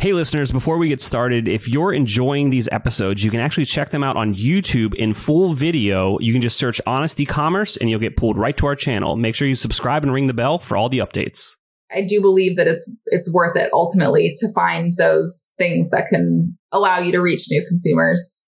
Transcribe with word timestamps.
Hey, 0.00 0.12
listeners, 0.12 0.52
before 0.52 0.78
we 0.78 0.86
get 0.86 1.00
started, 1.00 1.48
if 1.48 1.66
you're 1.66 1.92
enjoying 1.92 2.50
these 2.50 2.68
episodes, 2.70 3.24
you 3.24 3.32
can 3.32 3.40
actually 3.40 3.64
check 3.64 3.90
them 3.90 4.04
out 4.04 4.16
on 4.16 4.32
YouTube 4.32 4.94
in 4.94 5.12
full 5.12 5.54
video. 5.54 6.20
You 6.20 6.32
can 6.32 6.40
just 6.40 6.56
search 6.56 6.80
Honest 6.86 7.18
E-commerce 7.18 7.76
and 7.76 7.90
you'll 7.90 7.98
get 7.98 8.16
pulled 8.16 8.38
right 8.38 8.56
to 8.58 8.66
our 8.66 8.76
channel. 8.76 9.16
Make 9.16 9.34
sure 9.34 9.48
you 9.48 9.56
subscribe 9.56 10.04
and 10.04 10.12
ring 10.12 10.28
the 10.28 10.32
bell 10.32 10.60
for 10.60 10.76
all 10.76 10.88
the 10.88 10.98
updates. 10.98 11.56
I 11.90 12.02
do 12.06 12.20
believe 12.20 12.56
that 12.58 12.68
it's 12.68 12.88
it's 13.06 13.32
worth 13.32 13.56
it 13.56 13.70
ultimately 13.72 14.34
to 14.36 14.52
find 14.52 14.92
those 14.98 15.50
things 15.58 15.90
that 15.90 16.06
can 16.06 16.56
allow 16.70 17.00
you 17.00 17.10
to 17.10 17.18
reach 17.18 17.46
new 17.50 17.66
consumers. 17.66 18.44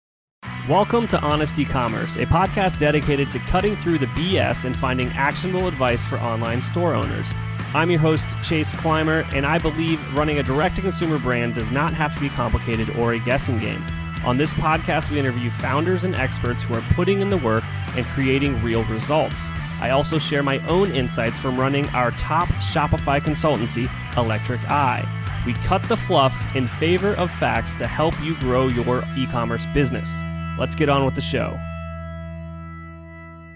Welcome 0.68 1.08
to 1.08 1.20
Honest 1.20 1.58
E-commerce, 1.58 2.14
a 2.14 2.26
podcast 2.26 2.78
dedicated 2.78 3.32
to 3.32 3.40
cutting 3.40 3.74
through 3.74 3.98
the 3.98 4.06
BS 4.06 4.66
and 4.66 4.76
finding 4.76 5.08
actionable 5.08 5.66
advice 5.66 6.06
for 6.06 6.16
online 6.18 6.62
store 6.62 6.94
owners. 6.94 7.34
I'm 7.72 7.88
your 7.88 8.00
host, 8.00 8.28
Chase 8.42 8.74
Clymer, 8.74 9.24
and 9.32 9.46
I 9.46 9.58
believe 9.58 10.00
running 10.12 10.40
a 10.40 10.42
direct 10.42 10.74
to 10.74 10.82
consumer 10.82 11.20
brand 11.20 11.54
does 11.54 11.70
not 11.70 11.94
have 11.94 12.12
to 12.16 12.20
be 12.20 12.28
complicated 12.30 12.90
or 12.96 13.12
a 13.12 13.20
guessing 13.20 13.60
game. 13.60 13.86
On 14.24 14.36
this 14.36 14.52
podcast, 14.52 15.08
we 15.08 15.20
interview 15.20 15.50
founders 15.50 16.02
and 16.02 16.16
experts 16.16 16.64
who 16.64 16.74
are 16.74 16.82
putting 16.94 17.20
in 17.20 17.28
the 17.28 17.36
work 17.36 17.62
and 17.96 18.04
creating 18.06 18.60
real 18.60 18.84
results. 18.86 19.52
I 19.80 19.90
also 19.90 20.18
share 20.18 20.42
my 20.42 20.58
own 20.66 20.90
insights 20.90 21.38
from 21.38 21.60
running 21.60 21.88
our 21.90 22.10
top 22.10 22.48
Shopify 22.48 23.20
consultancy, 23.20 23.88
Electric 24.16 24.60
Eye. 24.68 25.06
We 25.46 25.54
cut 25.54 25.84
the 25.84 25.96
fluff 25.96 26.34
in 26.56 26.66
favor 26.66 27.14
of 27.14 27.30
facts 27.30 27.76
to 27.76 27.86
help 27.86 28.20
you 28.20 28.36
grow 28.40 28.66
your 28.66 29.04
e 29.16 29.28
commerce 29.28 29.66
business. 29.66 30.22
Let's 30.58 30.74
get 30.74 30.88
on 30.88 31.04
with 31.04 31.14
the 31.14 31.20
show. 31.20 31.58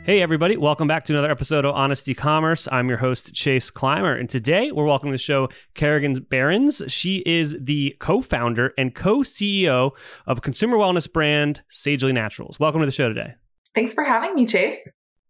Hey, 0.06 0.20
everybody, 0.20 0.58
welcome 0.58 0.86
back 0.86 1.06
to 1.06 1.14
another 1.14 1.30
episode 1.30 1.64
of 1.64 1.74
Honest 1.74 2.06
E-commerce. 2.06 2.68
I'm 2.70 2.90
your 2.90 2.98
host, 2.98 3.32
Chase 3.32 3.70
Clymer, 3.70 4.14
and 4.14 4.28
today 4.28 4.70
we're 4.70 4.84
welcoming 4.84 5.12
to 5.12 5.14
the 5.14 5.18
show 5.18 5.48
Kerrigan 5.72 6.26
Behrens. 6.28 6.82
She 6.88 7.22
is 7.24 7.56
the 7.58 7.96
co 8.00 8.20
founder 8.20 8.74
and 8.76 8.94
co 8.94 9.20
CEO 9.20 9.92
of 10.26 10.42
consumer 10.42 10.76
wellness 10.76 11.10
brand 11.10 11.62
Sagely 11.70 12.12
Naturals. 12.12 12.60
Welcome 12.60 12.82
to 12.82 12.86
the 12.86 12.92
show 12.92 13.08
today. 13.08 13.32
Thanks 13.74 13.94
for 13.94 14.04
having 14.04 14.34
me, 14.34 14.44
Chase. 14.44 14.76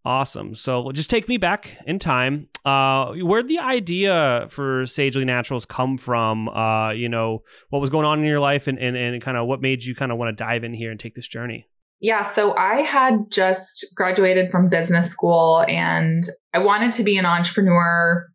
Awesome. 0.05 0.57
So 0.57 0.91
just 0.91 1.09
take 1.09 1.29
me 1.29 1.37
back 1.37 1.79
in 1.87 2.01
time. 2.01 2.49
Uh, 2.65 3.13
where'd 3.13 3.47
the 3.47 3.61
idea 3.61 4.49
for 4.51 4.87
Sagely 4.87 5.25
Naturals 5.25 5.67
come 5.67 5.99
from? 5.99 6.49
Uh, 6.49 6.91
you 6.91 7.09
know, 7.09 7.45
what 7.71 7.79
was 7.79 7.91
going 7.91 8.07
on 8.07 8.19
in 8.19 8.25
your 8.25 8.41
life 8.41 8.67
and, 8.67 8.81
and, 8.81 8.97
and 8.97 9.23
kind 9.23 9.37
of 9.37 9.47
what 9.47 9.63
made 9.63 9.85
you 9.85 9.95
kind 9.95 10.11
of 10.11 10.19
want 10.19 10.37
to 10.37 10.45
dive 10.45 10.65
in 10.65 10.75
here 10.75 10.91
and 10.91 10.99
take 10.99 11.15
this 11.15 11.29
journey? 11.29 11.69
Yeah, 12.05 12.23
so 12.23 12.55
I 12.55 12.83
had 12.83 13.31
just 13.31 13.87
graduated 13.97 14.51
from 14.51 14.69
business 14.69 15.09
school 15.09 15.65
and 15.67 16.23
I 16.53 16.59
wanted 16.59 16.93
to 16.93 17.03
be 17.03 17.17
an 17.17 17.25
entrepreneur. 17.25 18.27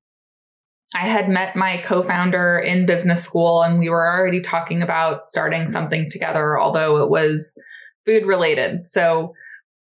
I 0.95 1.05
had 1.07 1.29
met 1.29 1.55
my 1.55 1.77
co 1.77 2.01
founder 2.01 2.57
in 2.57 2.87
business 2.87 3.21
school 3.21 3.61
and 3.61 3.77
we 3.77 3.87
were 3.87 4.07
already 4.07 4.41
talking 4.41 4.81
about 4.81 5.27
starting 5.27 5.67
something 5.67 6.09
together, 6.09 6.59
although 6.59 7.03
it 7.03 7.11
was 7.11 7.53
food 8.07 8.25
related. 8.25 8.87
So 8.87 9.33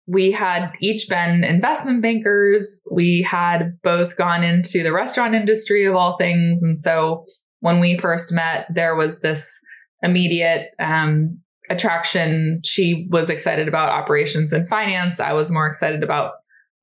we 0.06 0.32
had 0.32 0.72
each 0.80 1.06
been 1.10 1.44
investment 1.44 2.00
bankers. 2.00 2.80
We 2.90 3.20
had 3.20 3.78
both 3.82 4.16
gone 4.16 4.42
into 4.42 4.82
the 4.82 4.94
restaurant 4.94 5.34
industry 5.34 5.84
of 5.84 5.94
all 5.94 6.16
things. 6.16 6.62
And 6.62 6.80
so 6.80 7.26
when 7.60 7.80
we 7.80 7.98
first 7.98 8.32
met, 8.32 8.64
there 8.72 8.96
was 8.96 9.20
this 9.20 9.60
immediate 10.02 10.68
um, 10.78 11.42
attraction. 11.70 12.60
She 12.64 13.06
was 13.10 13.30
excited 13.30 13.68
about 13.68 13.90
operations 13.90 14.52
and 14.52 14.68
finance. 14.68 15.20
I 15.20 15.32
was 15.32 15.50
more 15.50 15.66
excited 15.66 16.02
about 16.02 16.32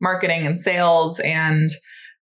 marketing 0.02 0.46
and 0.46 0.60
sales. 0.60 1.20
And 1.20 1.70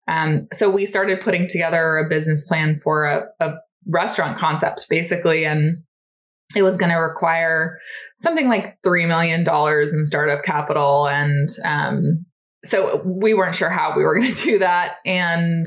um, 0.07 0.47
so 0.53 0.69
we 0.69 0.85
started 0.85 1.21
putting 1.21 1.47
together 1.47 1.97
a 1.97 2.07
business 2.07 2.43
plan 2.43 2.79
for 2.79 3.05
a, 3.05 3.25
a 3.39 3.55
restaurant 3.87 4.37
concept, 4.37 4.85
basically. 4.89 5.45
And 5.45 5.83
it 6.55 6.61
was 6.61 6.77
going 6.77 6.91
to 6.91 6.97
require 6.97 7.79
something 8.17 8.47
like 8.47 8.79
$3 8.83 9.07
million 9.07 9.41
in 9.41 10.05
startup 10.05 10.43
capital. 10.43 11.07
And 11.07 11.49
um, 11.65 12.25
so 12.63 13.01
we 13.05 13.33
weren't 13.33 13.55
sure 13.55 13.69
how 13.69 13.95
we 13.95 14.03
were 14.03 14.15
going 14.19 14.31
to 14.31 14.43
do 14.43 14.59
that. 14.59 14.95
And 15.05 15.65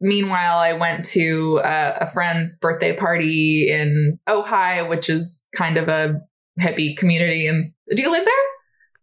meanwhile, 0.00 0.58
I 0.58 0.74
went 0.74 1.04
to 1.06 1.60
a, 1.64 1.98
a, 2.02 2.10
friend's 2.10 2.54
birthday 2.60 2.94
party 2.94 3.68
in 3.70 4.18
Ojai, 4.28 4.88
which 4.88 5.10
is 5.10 5.42
kind 5.54 5.76
of 5.76 5.88
a 5.88 6.20
hippie 6.60 6.96
community. 6.96 7.46
And 7.46 7.72
do 7.94 8.02
you 8.02 8.10
live 8.10 8.24
there? 8.24 8.34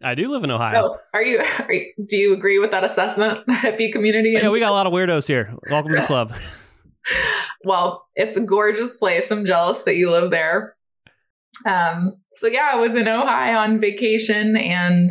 I 0.03 0.13
do 0.13 0.27
live 0.27 0.43
in 0.43 0.51
Ohio. 0.51 0.81
Oh, 0.83 0.97
are 1.13 1.23
you, 1.23 1.43
are 1.59 1.73
you 1.73 1.93
do 2.05 2.17
you 2.17 2.33
agree 2.33 2.59
with 2.59 2.71
that 2.71 2.83
assessment? 2.83 3.45
Hippie 3.49 3.91
community? 3.91 4.31
Yeah, 4.31 4.49
we 4.49 4.59
got 4.59 4.69
a 4.69 4.73
lot 4.73 4.85
of 4.85 4.93
weirdos 4.93 5.27
here. 5.27 5.53
Welcome 5.69 5.93
to 5.93 6.01
the 6.01 6.05
club. 6.05 6.35
well, 7.63 8.05
it's 8.15 8.37
a 8.37 8.41
gorgeous 8.41 8.97
place. 8.97 9.31
I'm 9.31 9.45
jealous 9.45 9.83
that 9.83 9.95
you 9.95 10.11
live 10.11 10.31
there. 10.31 10.75
Um, 11.65 12.17
so 12.35 12.47
yeah, 12.47 12.71
I 12.73 12.75
was 12.75 12.95
in 12.95 13.05
Ojai 13.05 13.55
on 13.55 13.79
vacation 13.79 14.57
and 14.57 15.09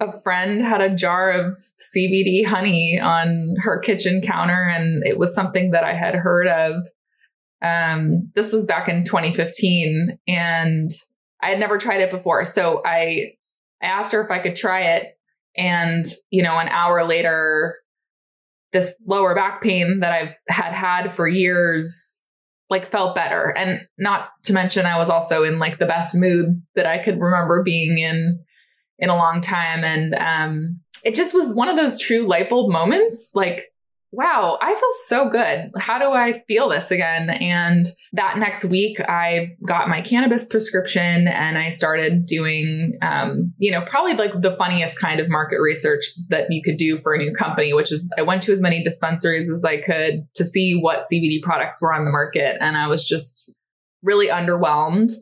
a 0.00 0.18
friend 0.22 0.62
had 0.62 0.80
a 0.80 0.94
jar 0.94 1.30
of 1.30 1.58
CBD 1.94 2.46
honey 2.46 2.98
on 3.00 3.54
her 3.60 3.78
kitchen 3.78 4.22
counter 4.22 4.68
and 4.68 5.06
it 5.06 5.18
was 5.18 5.34
something 5.34 5.72
that 5.72 5.84
I 5.84 5.92
had 5.92 6.14
heard 6.14 6.46
of. 6.46 6.86
Um, 7.62 8.30
this 8.34 8.54
was 8.54 8.64
back 8.64 8.88
in 8.88 9.04
2015 9.04 10.18
and 10.26 10.90
I 11.42 11.50
had 11.50 11.60
never 11.60 11.78
tried 11.78 12.00
it 12.00 12.10
before. 12.10 12.44
So 12.44 12.82
I, 12.84 13.32
I 13.82 13.86
asked 13.86 14.12
her 14.12 14.22
if 14.22 14.30
I 14.30 14.38
could 14.38 14.56
try 14.56 14.82
it. 14.82 15.16
And, 15.56 16.04
you 16.30 16.42
know, 16.42 16.58
an 16.58 16.68
hour 16.68 17.04
later, 17.04 17.76
this 18.72 18.94
lower 19.06 19.34
back 19.34 19.60
pain 19.60 20.00
that 20.00 20.12
I've 20.12 20.34
had 20.48 20.72
had 20.72 21.12
for 21.12 21.26
years, 21.26 22.22
like 22.68 22.88
felt 22.88 23.16
better. 23.16 23.52
And 23.56 23.80
not 23.98 24.28
to 24.44 24.52
mention, 24.52 24.86
I 24.86 24.96
was 24.96 25.10
also 25.10 25.42
in 25.42 25.58
like 25.58 25.78
the 25.78 25.86
best 25.86 26.14
mood 26.14 26.62
that 26.76 26.86
I 26.86 26.98
could 26.98 27.20
remember 27.20 27.62
being 27.64 27.98
in 27.98 28.44
in 28.98 29.08
a 29.08 29.16
long 29.16 29.40
time. 29.40 29.82
And 29.82 30.14
um, 30.14 30.80
it 31.04 31.14
just 31.14 31.34
was 31.34 31.52
one 31.52 31.68
of 31.68 31.76
those 31.76 31.98
true 31.98 32.28
light 32.28 32.48
bulb 32.48 32.70
moments. 32.70 33.30
Like 33.34 33.72
wow, 34.12 34.58
I 34.60 34.74
feel 34.74 34.90
so 35.06 35.28
good. 35.28 35.70
How 35.78 35.98
do 35.98 36.12
I 36.12 36.42
feel 36.48 36.68
this 36.68 36.90
again? 36.90 37.30
And 37.30 37.86
that 38.12 38.38
next 38.38 38.64
week, 38.64 39.00
I 39.00 39.50
got 39.66 39.88
my 39.88 40.00
cannabis 40.00 40.46
prescription 40.46 41.28
and 41.28 41.56
I 41.56 41.68
started 41.68 42.26
doing, 42.26 42.94
um, 43.02 43.52
you 43.58 43.70
know, 43.70 43.82
probably 43.82 44.14
like 44.14 44.32
the 44.40 44.56
funniest 44.56 44.98
kind 44.98 45.20
of 45.20 45.28
market 45.28 45.60
research 45.60 46.04
that 46.28 46.46
you 46.50 46.60
could 46.64 46.76
do 46.76 46.98
for 46.98 47.14
a 47.14 47.18
new 47.18 47.32
company, 47.32 47.72
which 47.72 47.92
is 47.92 48.12
I 48.18 48.22
went 48.22 48.42
to 48.42 48.52
as 48.52 48.60
many 48.60 48.82
dispensaries 48.82 49.48
as 49.48 49.64
I 49.64 49.76
could 49.80 50.26
to 50.34 50.44
see 50.44 50.74
what 50.74 51.04
CBD 51.12 51.40
products 51.42 51.80
were 51.80 51.94
on 51.94 52.04
the 52.04 52.10
market. 52.10 52.56
And 52.60 52.76
I 52.76 52.88
was 52.88 53.04
just 53.04 53.54
really 54.02 54.26
underwhelmed 54.26 55.12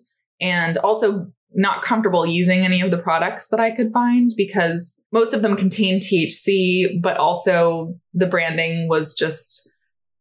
and 0.41 0.79
also 0.79 1.27
not 1.55 1.83
comfortable 1.83 2.27
using 2.27 2.65
any 2.65 2.81
of 2.81 2.91
the 2.91 2.99
products 2.99 3.49
that 3.49 3.61
I 3.61 3.71
could 3.71 3.91
find 3.93 4.31
because 4.37 5.03
most 5.13 5.33
of 5.33 5.43
them 5.43 5.57
contain 5.57 5.99
THC, 5.99 7.01
but 7.01 7.17
also 7.17 7.95
the 8.13 8.27
branding 8.27 8.89
was 8.89 9.15
just 9.15 9.69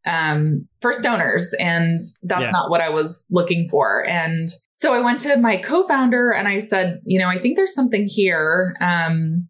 um, 0.05 0.67
for 0.81 0.93
stoners. 0.93 1.53
And 1.59 1.99
that's 2.23 2.45
yeah. 2.45 2.51
not 2.51 2.69
what 2.69 2.81
I 2.81 2.89
was 2.89 3.25
looking 3.29 3.67
for. 3.69 4.05
And 4.07 4.49
so 4.75 4.93
I 4.93 4.99
went 5.01 5.19
to 5.21 5.37
my 5.37 5.57
co 5.57 5.87
founder 5.87 6.31
and 6.31 6.47
I 6.47 6.59
said, 6.59 7.01
you 7.05 7.19
know, 7.19 7.27
I 7.27 7.39
think 7.39 7.55
there's 7.55 7.75
something 7.75 8.07
here. 8.07 8.75
Um, 8.79 9.49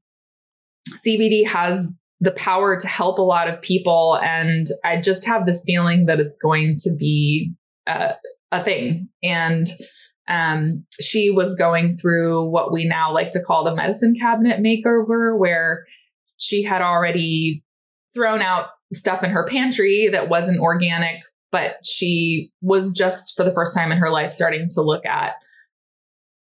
CBD 1.06 1.46
has 1.48 1.88
the 2.20 2.32
power 2.32 2.78
to 2.80 2.88
help 2.88 3.20
a 3.20 3.24
lot 3.24 3.48
of 3.48 3.62
people. 3.62 4.20
And 4.24 4.66
I 4.84 4.98
just 5.00 5.26
have 5.26 5.46
this 5.46 5.64
feeling 5.66 6.08
that 6.08 6.20
it's 6.20 6.38
going 6.38 6.78
to 6.80 6.96
be 6.98 7.54
uh, 7.86 8.14
a 8.52 8.64
thing. 8.64 9.10
And 9.22 9.68
um, 10.28 10.84
she 11.00 11.30
was 11.30 11.56
going 11.56 11.96
through 11.96 12.50
what 12.50 12.72
we 12.72 12.86
now 12.86 13.14
like 13.14 13.32
to 13.32 13.44
call 13.44 13.64
the 13.64 13.76
medicine 13.76 14.14
cabinet 14.20 14.62
makeover, 14.62 15.38
where 15.38 15.86
she 16.38 16.64
had 16.64 16.82
already 16.82 17.64
thrown 18.14 18.42
out 18.42 18.68
stuff 18.94 19.24
in 19.24 19.30
her 19.30 19.46
pantry 19.46 20.10
that 20.12 20.30
wasn't 20.30 20.60
organic, 20.60 21.22
but 21.52 21.86
she 21.86 22.52
was 22.62 22.92
just 22.92 23.34
for 23.36 23.44
the 23.44 23.54
first 23.54 23.74
time 23.74 23.92
in 23.92 23.98
her 23.98 24.10
life 24.10 24.34
starting 24.34 24.68
to 24.72 24.82
look 24.82 25.06
at 25.06 25.36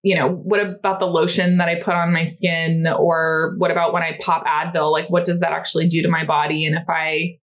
you 0.05 0.15
know, 0.15 0.29
what 0.29 0.61
about 0.61 0.99
the 0.99 1.07
lotion 1.07 1.57
that 1.57 1.69
I 1.69 1.77
put 1.77 1.95
on 1.95 2.13
my 2.13 2.25
skin? 2.25 2.87
Or 2.87 3.55
what 3.57 3.71
about 3.71 3.95
when 3.95 4.03
I 4.03 4.19
pop 4.21 4.45
Advil? 4.45 4.93
Like, 4.93 5.09
what 5.09 5.25
does 5.25 5.41
that 5.41 5.53
actually 5.53 5.89
do 5.89 6.03
to 6.03 6.09
my 6.09 6.27
body? 6.27 6.67
And 6.67 6.77
if 6.77 6.85
I, 6.91 7.39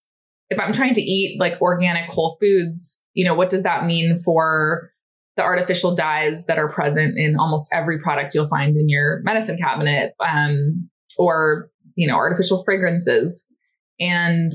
if 0.51 0.61
I'm 0.61 0.75
trying 0.75 0.93
to 0.93 1.01
eat 1.01 1.41
like 1.41 1.59
organic 1.63 2.11
whole 2.11 2.37
foods, 2.39 3.01
you 3.15 3.25
know, 3.25 3.33
what 3.33 3.49
does 3.49 3.63
that 3.63 3.87
mean 3.87 4.19
for 4.19 4.93
the 5.37 5.43
artificial 5.43 5.95
dyes 5.95 6.47
that 6.47 6.59
are 6.59 6.69
present 6.69 7.15
in 7.17 7.37
almost 7.39 7.71
every 7.73 7.99
product 7.99 8.35
you'll 8.35 8.49
find 8.49 8.77
in 8.77 8.89
your 8.89 9.21
medicine 9.23 9.57
cabinet 9.57 10.13
um, 10.21 10.89
or 11.19 11.69
you 11.95 12.07
know 12.07 12.17
artificial 12.17 12.63
fragrances. 12.65 13.47
And 13.99 14.53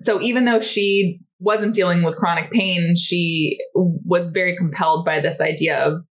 so 0.00 0.20
even 0.20 0.44
though 0.44 0.60
she 0.60 1.20
wasn't 1.38 1.74
dealing 1.74 2.02
with 2.02 2.16
chronic 2.16 2.50
pain 2.50 2.94
she 2.96 3.58
was 3.74 4.30
very 4.30 4.56
compelled 4.56 5.04
by 5.04 5.20
this 5.20 5.40
idea 5.40 5.78
of 5.78 6.04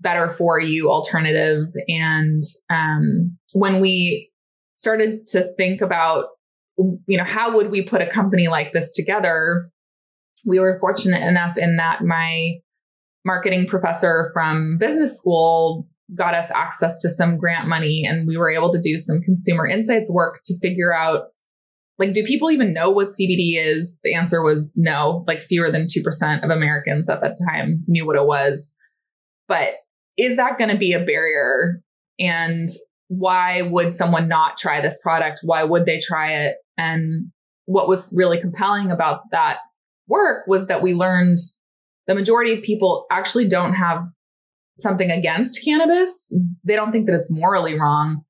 better 0.00 0.28
for 0.28 0.60
you 0.60 0.90
alternative. 0.90 1.66
And 1.88 2.42
um, 2.68 3.38
when 3.52 3.80
we 3.80 4.30
started 4.76 5.26
to 5.26 5.42
think 5.56 5.80
about 5.80 6.26
you 6.78 7.16
know 7.16 7.24
how 7.24 7.56
would 7.56 7.70
we 7.70 7.82
put 7.82 8.02
a 8.02 8.06
company 8.06 8.48
like 8.48 8.74
this 8.74 8.92
together 8.92 9.70
we 10.44 10.58
were 10.58 10.78
fortunate 10.78 11.26
enough 11.26 11.56
in 11.56 11.76
that 11.76 12.04
my 12.04 12.56
marketing 13.26 13.66
professor 13.66 14.30
from 14.32 14.78
business 14.78 15.16
school 15.16 15.86
got 16.14 16.32
us 16.32 16.50
access 16.52 16.96
to 16.98 17.10
some 17.10 17.36
grant 17.36 17.66
money 17.66 18.04
and 18.08 18.28
we 18.28 18.36
were 18.36 18.48
able 18.48 18.70
to 18.70 18.80
do 18.80 18.96
some 18.96 19.20
consumer 19.20 19.66
insights 19.66 20.08
work 20.08 20.40
to 20.44 20.56
figure 20.60 20.94
out 20.94 21.24
like 21.98 22.12
do 22.12 22.22
people 22.22 22.50
even 22.50 22.72
know 22.72 22.90
what 22.90 23.08
CBD 23.08 23.54
is? 23.56 23.98
The 24.04 24.14
answer 24.14 24.42
was 24.42 24.72
no. 24.76 25.24
Like 25.26 25.42
fewer 25.42 25.72
than 25.72 25.86
2% 25.86 26.44
of 26.44 26.50
Americans 26.50 27.08
at 27.08 27.22
that 27.22 27.36
time 27.48 27.82
knew 27.86 28.06
what 28.06 28.16
it 28.16 28.26
was. 28.26 28.72
But 29.48 29.70
is 30.16 30.36
that 30.36 30.58
going 30.58 30.70
to 30.70 30.76
be 30.76 30.92
a 30.92 31.04
barrier 31.04 31.80
and 32.18 32.68
why 33.08 33.62
would 33.62 33.94
someone 33.94 34.28
not 34.28 34.58
try 34.58 34.80
this 34.80 34.98
product? 35.02 35.40
Why 35.42 35.64
would 35.64 35.86
they 35.86 35.98
try 35.98 36.32
it? 36.32 36.56
And 36.76 37.32
what 37.64 37.88
was 37.88 38.12
really 38.14 38.40
compelling 38.40 38.90
about 38.90 39.20
that 39.32 39.58
work 40.06 40.46
was 40.46 40.66
that 40.66 40.82
we 40.82 40.94
learned 40.94 41.38
the 42.06 42.14
majority 42.14 42.52
of 42.52 42.62
people 42.62 43.06
actually 43.10 43.48
don't 43.48 43.74
have 43.74 44.04
something 44.78 45.10
against 45.10 45.60
cannabis. 45.64 46.32
They 46.64 46.76
don't 46.76 46.92
think 46.92 47.06
that 47.06 47.16
it's 47.16 47.30
morally 47.30 47.78
wrong. 47.78 48.22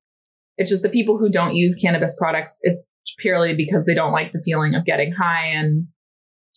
It's 0.57 0.69
just 0.69 0.81
the 0.81 0.89
people 0.89 1.17
who 1.17 1.29
don't 1.29 1.55
use 1.55 1.75
cannabis 1.75 2.15
products, 2.19 2.59
it's 2.63 2.87
purely 3.19 3.53
because 3.53 3.85
they 3.85 3.93
don't 3.93 4.11
like 4.11 4.31
the 4.31 4.41
feeling 4.43 4.75
of 4.75 4.85
getting 4.85 5.11
high. 5.11 5.45
And 5.45 5.87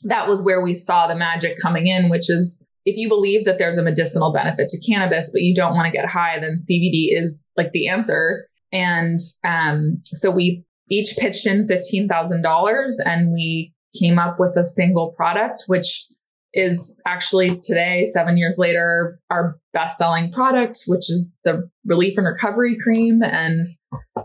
that 0.05 0.27
was 0.27 0.43
where 0.43 0.63
we 0.63 0.75
saw 0.75 1.07
the 1.07 1.15
magic 1.15 1.59
coming 1.61 1.87
in, 1.87 2.09
which 2.09 2.31
is 2.31 2.65
if 2.87 2.97
you 2.97 3.09
believe 3.09 3.45
that 3.45 3.59
there's 3.59 3.77
a 3.77 3.83
medicinal 3.83 4.33
benefit 4.33 4.69
to 4.71 4.91
cannabis, 4.91 5.31
but 5.33 5.43
you 5.43 5.55
don't 5.55 5.75
want 5.75 5.87
to 5.87 5.93
get 5.93 6.09
high, 6.09 6.39
then 6.41 6.61
CBD 6.61 7.09
is 7.11 7.45
like 7.57 7.73
the 7.73 7.89
answer. 7.89 8.47
And 8.73 9.21
um, 9.45 10.01
so 10.05 10.31
we 10.31 10.65
each 10.91 11.15
pitched 11.19 11.47
in 11.47 11.67
$15,000 11.67 12.91
and 13.05 13.33
we 13.33 13.75
came 14.01 14.19
up 14.19 14.37
with 14.39 14.57
a 14.57 14.67
single 14.67 15.13
product, 15.17 15.65
which 15.67 16.07
is 16.53 16.93
actually 17.07 17.61
today, 17.63 18.09
seven 18.13 18.37
years 18.37 18.57
later, 18.59 19.21
our 19.31 19.59
best 19.73 19.97
selling 19.99 20.33
product, 20.33 20.81
which 20.87 21.11
is 21.11 21.35
the 21.45 21.69
relief 21.85 22.19
and 22.19 22.27
recovery 22.27 22.77
cream. 22.83 23.23
And 23.23 23.69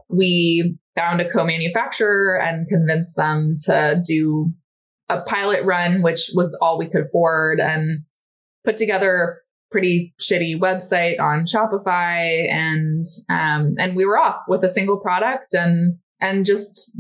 we 0.10 0.77
found 0.95 1.22
a 1.22 1.30
co 1.30 1.45
manufacturer 1.45 2.39
and 2.42 2.68
convinced 2.68 3.16
them 3.16 3.56
to 3.66 4.01
do 4.06 4.51
a 5.10 5.22
pilot 5.22 5.63
run, 5.66 6.01
which 6.01 6.31
was 6.33 6.56
all 6.62 6.80
we 6.80 6.89
could 6.89 7.06
afford, 7.06 7.60
and 7.60 8.01
put 8.63 8.77
together 8.77 9.16
a 9.16 9.36
pretty 9.72 10.13
shitty 10.19 10.60
website 10.60 11.19
on 11.19 11.45
Shopify. 11.45 12.51
And, 12.51 13.06
um, 13.30 13.75
and 13.77 13.95
we 13.95 14.06
were 14.06 14.18
off 14.18 14.42
with 14.48 14.63
a 14.63 14.69
single 14.69 15.00
product 15.00 15.54
and, 15.54 16.00
and 16.25 16.45
just 16.45 16.92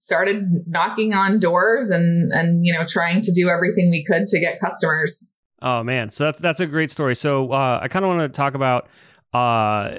started 0.00 0.64
knocking 0.66 1.12
on 1.12 1.38
doors 1.38 1.90
and 1.90 2.32
and 2.32 2.64
you 2.64 2.72
know 2.72 2.84
trying 2.86 3.20
to 3.20 3.32
do 3.32 3.48
everything 3.48 3.90
we 3.90 4.04
could 4.04 4.26
to 4.26 4.40
get 4.40 4.60
customers. 4.60 5.34
Oh 5.60 5.82
man, 5.82 6.08
so 6.10 6.24
that's 6.24 6.40
that's 6.40 6.60
a 6.60 6.66
great 6.66 6.90
story. 6.90 7.16
So 7.16 7.52
uh, 7.52 7.80
I 7.82 7.88
kind 7.88 8.04
of 8.04 8.10
want 8.10 8.32
to 8.32 8.36
talk 8.36 8.54
about 8.54 8.88
uh, 9.34 9.90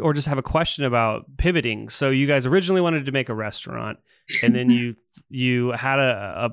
or 0.00 0.14
just 0.14 0.28
have 0.28 0.38
a 0.38 0.42
question 0.42 0.84
about 0.84 1.24
pivoting. 1.36 1.88
So 1.88 2.10
you 2.10 2.26
guys 2.26 2.46
originally 2.46 2.80
wanted 2.80 3.06
to 3.06 3.12
make 3.12 3.28
a 3.28 3.34
restaurant, 3.34 3.98
and 4.42 4.54
then 4.54 4.70
you 4.78 4.94
you 5.28 5.72
had 5.72 5.98
a, 5.98 6.46
a 6.46 6.50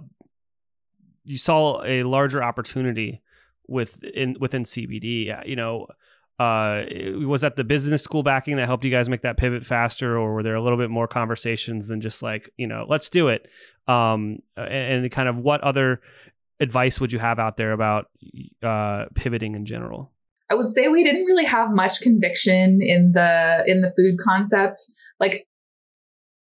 you 1.24 1.38
saw 1.38 1.84
a 1.84 2.04
larger 2.04 2.44
opportunity 2.44 3.22
with 3.68 4.04
in 4.04 4.36
within 4.40 4.64
CBD. 4.64 5.48
You 5.48 5.56
know, 5.56 5.88
uh, 6.38 6.84
was 7.26 7.42
that 7.42 7.56
the 7.56 7.64
business 7.64 8.04
school 8.04 8.24
backing 8.24 8.58
that 8.58 8.68
helped 8.68 8.84
you 8.84 8.92
guys 8.92 9.08
make 9.08 9.22
that 9.22 9.38
pivot 9.38 9.66
faster, 9.66 10.18
or 10.18 10.34
were 10.34 10.44
there 10.44 10.56
a 10.56 10.62
little 10.62 10.78
bit 10.78 10.90
more 10.90 11.08
conversations 11.08 11.88
than 11.88 12.02
just 12.02 12.22
like 12.22 12.50
you 12.58 12.68
know, 12.68 12.86
let's 12.88 13.10
do 13.10 13.30
it? 13.30 13.48
Um, 13.88 14.40
and, 14.58 15.04
and 15.06 15.12
kind 15.12 15.30
of 15.30 15.38
what 15.38 15.62
other 15.62 16.02
advice 16.60 17.00
would 17.00 17.12
you 17.12 17.20
have 17.20 17.40
out 17.40 17.58
there 17.58 17.72
about 17.72 18.08
uh, 18.64 19.06
pivoting 19.16 19.56
in 19.56 19.66
general? 19.66 20.12
I 20.50 20.56
would 20.56 20.72
say 20.72 20.88
we 20.88 21.04
didn't 21.04 21.26
really 21.26 21.46
have 21.46 21.72
much 21.72 22.02
conviction 22.02 22.80
in 22.82 23.14
the 23.14 23.64
in 23.66 23.82
the 23.82 23.94
food 23.96 24.20
concept. 24.20 24.84
Like 25.20 25.48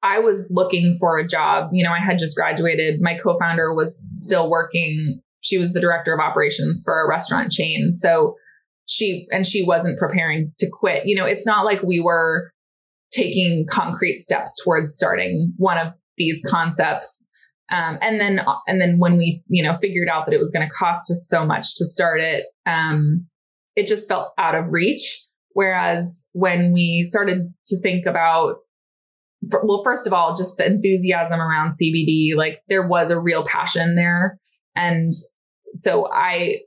I 0.02 0.18
was 0.18 0.46
looking 0.50 0.96
for 0.98 1.18
a 1.18 1.26
job. 1.26 1.70
You 1.72 1.84
know, 1.84 1.92
I 1.92 2.00
had 2.00 2.18
just 2.18 2.36
graduated. 2.36 3.00
My 3.00 3.14
co-founder 3.14 3.74
was 3.74 4.04
still 4.14 4.50
working. 4.50 5.20
She 5.42 5.58
was 5.58 5.72
the 5.72 5.80
director 5.80 6.12
of 6.12 6.20
operations 6.20 6.82
for 6.84 7.00
a 7.00 7.08
restaurant 7.08 7.52
chain. 7.52 7.92
So 7.92 8.34
she 8.86 9.26
and 9.30 9.46
she 9.46 9.64
wasn't 9.64 9.98
preparing 9.98 10.52
to 10.58 10.68
quit. 10.70 11.02
You 11.06 11.16
know, 11.16 11.26
it's 11.26 11.46
not 11.46 11.64
like 11.64 11.82
we 11.82 12.00
were 12.00 12.52
taking 13.12 13.66
concrete 13.68 14.20
steps 14.20 14.52
towards 14.64 14.94
starting 14.94 15.52
one 15.56 15.78
of 15.78 15.92
these 16.16 16.42
concepts. 16.46 17.24
Um, 17.70 17.98
and 18.00 18.20
then 18.20 18.40
and 18.66 18.80
then 18.80 18.98
when 18.98 19.16
we 19.16 19.42
you 19.48 19.62
know 19.62 19.76
figured 19.80 20.08
out 20.08 20.24
that 20.26 20.34
it 20.34 20.38
was 20.38 20.50
going 20.50 20.66
to 20.66 20.72
cost 20.72 21.10
us 21.10 21.26
so 21.28 21.44
much 21.44 21.74
to 21.76 21.84
start 21.84 22.20
it, 22.20 22.44
um, 22.64 23.26
it 23.74 23.86
just 23.86 24.08
felt 24.08 24.32
out 24.38 24.54
of 24.54 24.72
reach. 24.72 25.24
Whereas 25.52 26.26
when 26.32 26.72
we 26.72 27.06
started 27.08 27.52
to 27.66 27.80
think 27.80 28.06
about 28.06 28.56
well, 29.62 29.82
first 29.84 30.06
of 30.06 30.12
all, 30.12 30.34
just 30.34 30.56
the 30.56 30.66
enthusiasm 30.66 31.40
around 31.40 31.72
CBD, 31.72 32.36
like 32.36 32.62
there 32.68 32.86
was 32.86 33.10
a 33.10 33.20
real 33.20 33.44
passion 33.44 33.94
there. 33.94 34.38
And 34.74 35.12
so 35.74 36.08
I 36.12 36.60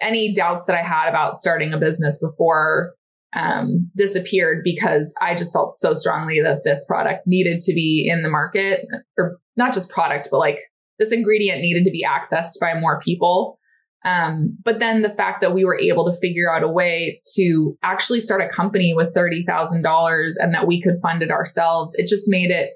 any 0.00 0.32
doubts 0.32 0.64
that 0.66 0.76
I 0.76 0.82
had 0.82 1.08
about 1.08 1.40
starting 1.40 1.72
a 1.72 1.78
business 1.78 2.18
before 2.20 2.94
um, 3.34 3.90
disappeared 3.96 4.62
because 4.64 5.12
I 5.20 5.34
just 5.34 5.52
felt 5.52 5.72
so 5.72 5.94
strongly 5.94 6.40
that 6.40 6.64
this 6.64 6.84
product 6.86 7.26
needed 7.26 7.60
to 7.62 7.74
be 7.74 8.08
in 8.10 8.22
the 8.22 8.30
market, 8.30 8.86
or 9.18 9.38
not 9.56 9.74
just 9.74 9.90
product, 9.90 10.28
but 10.30 10.38
like 10.38 10.58
this 10.98 11.12
ingredient 11.12 11.60
needed 11.60 11.84
to 11.84 11.90
be 11.90 12.04
accessed 12.06 12.58
by 12.60 12.78
more 12.78 13.00
people. 13.00 13.58
Um, 14.04 14.56
but 14.64 14.78
then 14.78 15.02
the 15.02 15.10
fact 15.10 15.40
that 15.40 15.52
we 15.52 15.64
were 15.64 15.78
able 15.78 16.10
to 16.10 16.18
figure 16.20 16.52
out 16.52 16.62
a 16.62 16.68
way 16.68 17.20
to 17.34 17.76
actually 17.82 18.20
start 18.20 18.40
a 18.40 18.48
company 18.48 18.94
with 18.94 19.14
$30,000 19.14 20.30
and 20.38 20.54
that 20.54 20.66
we 20.66 20.80
could 20.80 21.00
fund 21.02 21.22
it 21.22 21.30
ourselves, 21.30 21.92
it 21.96 22.06
just 22.06 22.24
made 22.28 22.50
it 22.50 22.70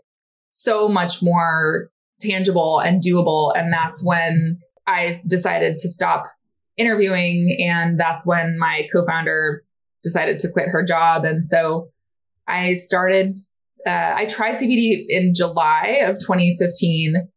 so 0.51 0.89
much 0.89 1.23
more 1.23 1.89
tangible 2.21 2.81
and 2.81 3.03
doable. 3.03 3.57
And 3.57 3.73
that's 3.73 4.03
when 4.03 4.59
I 4.87 5.23
decided 5.27 5.79
to 5.79 5.89
stop 5.89 6.25
interviewing. 6.77 7.57
And 7.61 7.99
that's 7.99 8.27
when 8.27 8.59
my 8.59 8.89
co 8.93 9.05
founder 9.07 9.63
decided 10.03 10.39
to 10.41 10.51
quit 10.51 10.69
her 10.69 10.85
job. 10.85 11.25
And 11.25 11.45
so 11.45 11.89
I 12.49 12.77
started, 12.77 13.39
uh, 13.87 14.15
I 14.17 14.27
tried 14.27 14.57
CBD 14.57 15.05
in 15.09 15.33
July 15.35 16.01
of 16.05 16.19
2015. 16.19 17.29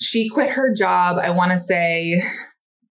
She 0.00 0.28
quit 0.28 0.50
her 0.50 0.74
job, 0.74 1.18
I 1.18 1.30
want 1.30 1.52
to 1.52 1.58
say 1.58 2.22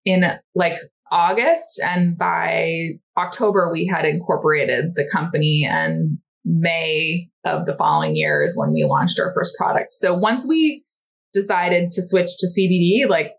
in 0.03 0.25
like 0.56 0.77
August. 1.12 1.81
And 1.83 2.18
by 2.18 3.00
October, 3.18 3.69
we 3.71 3.85
had 3.85 4.06
incorporated 4.06 4.95
the 4.95 5.07
company. 5.11 5.68
And 5.69 6.18
May 6.44 7.30
of 7.45 7.66
the 7.66 7.75
following 7.75 8.16
year 8.16 8.42
is 8.42 8.56
when 8.56 8.73
we 8.73 8.83
launched 8.83 9.19
our 9.19 9.33
first 9.33 9.54
product. 9.57 9.94
So 9.94 10.13
once 10.13 10.45
we 10.47 10.83
decided 11.33 11.92
to 11.92 12.02
switch 12.02 12.37
to 12.40 12.47
CBD, 12.47 13.07
like 13.09 13.33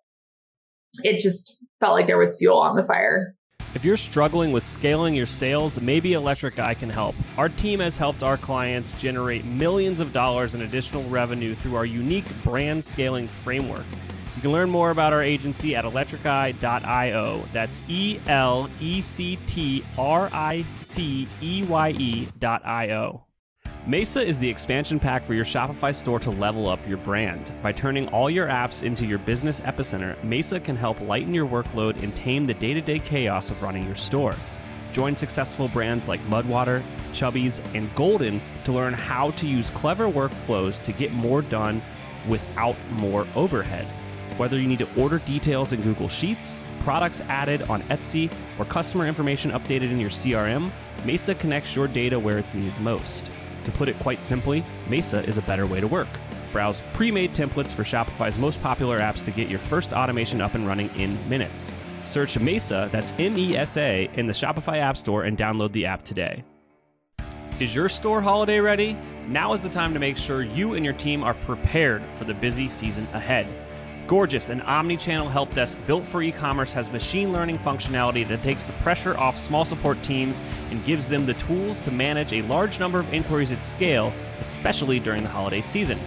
it 1.03 1.21
just 1.21 1.58
felt 1.81 1.95
like 1.95 2.07
there 2.07 2.19
was 2.19 2.37
fuel 2.39 2.59
on 2.59 2.77
the 2.77 2.85
fire. 2.85 3.35
If 3.75 3.85
you're 3.85 3.99
struggling 3.99 4.51
with 4.51 4.65
scaling 4.65 5.15
your 5.15 5.27
sales, 5.27 5.81
maybe 5.81 6.15
Electric 6.15 6.59
Eye 6.59 6.75
can 6.75 6.89
help. 6.89 7.15
Our 7.37 7.51
team 7.51 7.81
has 7.81 7.99
helped 7.99 8.23
our 8.23 8.39
clients 8.39 8.95
generate 8.95 9.45
millions 9.45 10.01
of 10.01 10.13
dollars 10.13 10.55
in 10.55 10.63
additional 10.63 11.05
revenue 11.05 11.55
through 11.55 11.77
our 11.77 11.85
unique 11.85 12.27
brand 12.43 12.85
scaling 12.85 13.29
framework. 13.29 13.85
You 14.37 14.43
can 14.43 14.53
learn 14.53 14.71
more 14.71 14.91
about 14.91 15.13
our 15.13 15.23
agency 15.23 15.77
at 15.77 15.85
electriceye.io. 15.85 17.45
That's 17.53 17.83
E 17.89 18.21
L 18.27 18.71
E 18.81 19.01
C 19.01 19.39
T 19.47 19.85
R 19.99 20.31
I 20.33 20.63
C 20.81 21.29
E 21.43 21.65
Y 21.65 21.95
E.io. 21.99 23.28
Mesa 23.89 24.21
is 24.21 24.39
the 24.39 24.51
expansion 24.51 25.01
pack 25.01 25.25
for 25.25 25.33
your 25.33 25.47
Shopify 25.47 25.95
store 25.95 26.21
to 26.21 26.31
level 26.33 26.69
up 26.69 26.79
your 26.87 26.99
brand. 26.99 27.51
By 27.63 27.73
turning 27.73 28.07
all 28.09 28.29
your 28.29 28.47
apps 28.47 28.83
into 28.83 29.07
your 29.07 29.17
business 29.17 29.63
epicenter, 29.63 30.23
Mesa 30.23 30.61
can 30.61 30.77
help 30.77 31.01
lighten 31.01 31.33
your 31.33 31.47
workload 31.47 32.03
and 32.03 32.15
tame 32.15 32.47
the 32.47 32.53
day 32.53 32.75
to 32.75 32.83
day 32.83 32.99
chaos 32.99 33.51
of 33.51 33.63
running 33.63 33.87
your 33.87 33.95
store. 33.95 34.35
Join 34.93 35.17
successful 35.17 35.69
brands 35.69 36.07
like 36.07 36.21
Mudwater, 36.27 36.83
Chubbies, 37.15 37.63
and 37.75 37.89
Golden 37.95 38.43
to 38.65 38.73
learn 38.73 38.93
how 38.93 39.31
to 39.31 39.47
use 39.47 39.71
clever 39.71 40.05
workflows 40.07 40.83
to 40.83 40.93
get 40.93 41.11
more 41.13 41.41
done 41.41 41.81
without 42.29 42.77
more 42.91 43.27
overhead. 43.35 43.87
Whether 44.37 44.61
you 44.61 44.69
need 44.69 44.81
to 44.81 45.01
order 45.01 45.21
details 45.21 45.73
in 45.73 45.81
Google 45.81 46.11
Sheets, 46.11 46.61
products 46.81 47.23
added 47.23 47.63
on 47.71 47.81
Etsy, 47.85 48.31
or 48.59 48.67
customer 48.67 49.07
information 49.07 49.53
updated 49.53 49.91
in 49.91 49.99
your 49.99 50.11
CRM, 50.11 50.71
Mesa 51.07 51.35
connects 51.35 51.75
your 51.75 51.89
data 51.89 52.19
where 52.19 52.37
it's 52.37 52.53
needed 52.53 52.79
most. 52.81 53.31
To 53.69 53.77
put 53.77 53.91
it 53.91 53.99
quite 53.99 54.25
simply, 54.25 54.65
Mesa 54.89 55.23
is 55.25 55.37
a 55.37 55.43
better 55.43 55.67
way 55.67 55.79
to 55.79 55.87
work. 55.87 56.09
Browse 56.53 56.83
pre 56.95 57.11
made 57.11 57.35
templates 57.35 57.75
for 57.75 57.85
Shopify's 57.85 58.39
most 58.39 58.63
popular 58.63 58.99
apps 58.99 59.23
to 59.27 59.31
get 59.31 59.51
your 59.51 59.59
first 59.59 59.93
automation 59.93 60.41
up 60.41 60.55
and 60.55 60.67
running 60.67 60.89
in 60.97 61.19
minutes. 61.29 61.77
Search 62.07 62.39
Mesa, 62.39 62.89
that's 62.91 63.13
M 63.19 63.37
E 63.37 63.55
S 63.55 63.77
A, 63.77 64.09
in 64.15 64.27
the 64.27 64.33
Shopify 64.33 64.79
App 64.79 64.97
Store 64.97 65.25
and 65.25 65.37
download 65.37 65.73
the 65.73 65.85
app 65.85 66.03
today. 66.03 66.45
Is 67.61 67.75
your 67.75 67.91
store 67.91 68.23
holiday 68.23 68.59
ready? 68.59 68.97
Now 69.27 69.53
is 69.53 69.61
the 69.61 69.69
time 69.69 69.93
to 69.93 69.99
make 69.99 70.17
sure 70.17 70.41
you 70.41 70.73
and 70.73 70.83
your 70.83 70.95
team 70.95 71.23
are 71.23 71.35
prepared 71.35 72.03
for 72.15 72.25
the 72.25 72.33
busy 72.33 72.69
season 72.69 73.07
ahead. 73.13 73.47
Gorgias, 74.09 74.49
an 74.49 74.63
omni-channel 74.63 75.29
help 75.29 75.53
desk 75.53 75.79
built 75.87 76.03
for 76.03 76.23
e-commerce, 76.23 76.73
has 76.73 76.91
machine 76.91 77.31
learning 77.31 77.59
functionality 77.59 78.27
that 78.27 78.43
takes 78.43 78.65
the 78.65 78.73
pressure 78.85 79.15
off 79.19 79.37
small 79.37 79.67
support 79.67 80.03
teams 80.03 80.41
and 80.71 80.83
gives 80.87 81.11
them 81.11 81.27
the 81.27 81.35
tools 81.35 81.83
to 81.83 81.91
manage 81.91 82.33
a 82.33 82.41
large 82.43 82.81
number 82.81 83.01
of 83.01 83.13
inquiries 83.13 83.53
at 83.53 83.63
scale, 83.63 84.11
especially 84.41 84.99
during 84.99 85.23
the 85.23 85.29
holiday 85.29 85.61
season. 85.61 85.99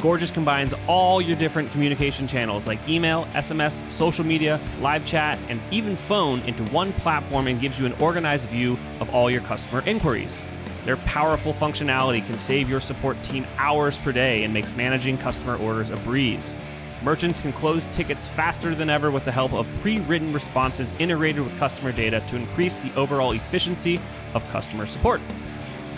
Gorgias 0.00 0.30
combines 0.30 0.74
all 0.86 1.22
your 1.22 1.34
different 1.34 1.70
communication 1.72 2.28
channels 2.28 2.66
like 2.66 2.86
email, 2.86 3.26
SMS, 3.32 3.90
social 3.90 4.26
media, 4.26 4.60
live 4.82 5.06
chat, 5.06 5.38
and 5.48 5.58
even 5.70 5.96
phone 5.96 6.40
into 6.40 6.62
one 6.74 6.92
platform 6.92 7.46
and 7.46 7.58
gives 7.58 7.80
you 7.80 7.86
an 7.86 7.94
organized 7.94 8.50
view 8.50 8.78
of 9.00 9.08
all 9.14 9.30
your 9.30 9.40
customer 9.40 9.82
inquiries. 9.86 10.42
Their 10.84 10.98
powerful 10.98 11.54
functionality 11.54 12.24
can 12.26 12.36
save 12.36 12.68
your 12.68 12.80
support 12.80 13.20
team 13.22 13.46
hours 13.56 13.96
per 13.96 14.12
day 14.12 14.44
and 14.44 14.52
makes 14.52 14.76
managing 14.76 15.16
customer 15.16 15.56
orders 15.56 15.90
a 15.90 15.96
breeze. 15.96 16.54
Merchants 17.02 17.40
can 17.40 17.52
close 17.52 17.86
tickets 17.88 18.26
faster 18.26 18.74
than 18.74 18.88
ever 18.88 19.10
with 19.10 19.24
the 19.24 19.32
help 19.32 19.52
of 19.52 19.68
pre 19.82 19.98
written 20.00 20.32
responses 20.32 20.92
integrated 20.98 21.42
with 21.42 21.56
customer 21.58 21.92
data 21.92 22.22
to 22.28 22.36
increase 22.36 22.78
the 22.78 22.92
overall 22.94 23.32
efficiency 23.32 24.00
of 24.34 24.48
customer 24.48 24.86
support. 24.86 25.20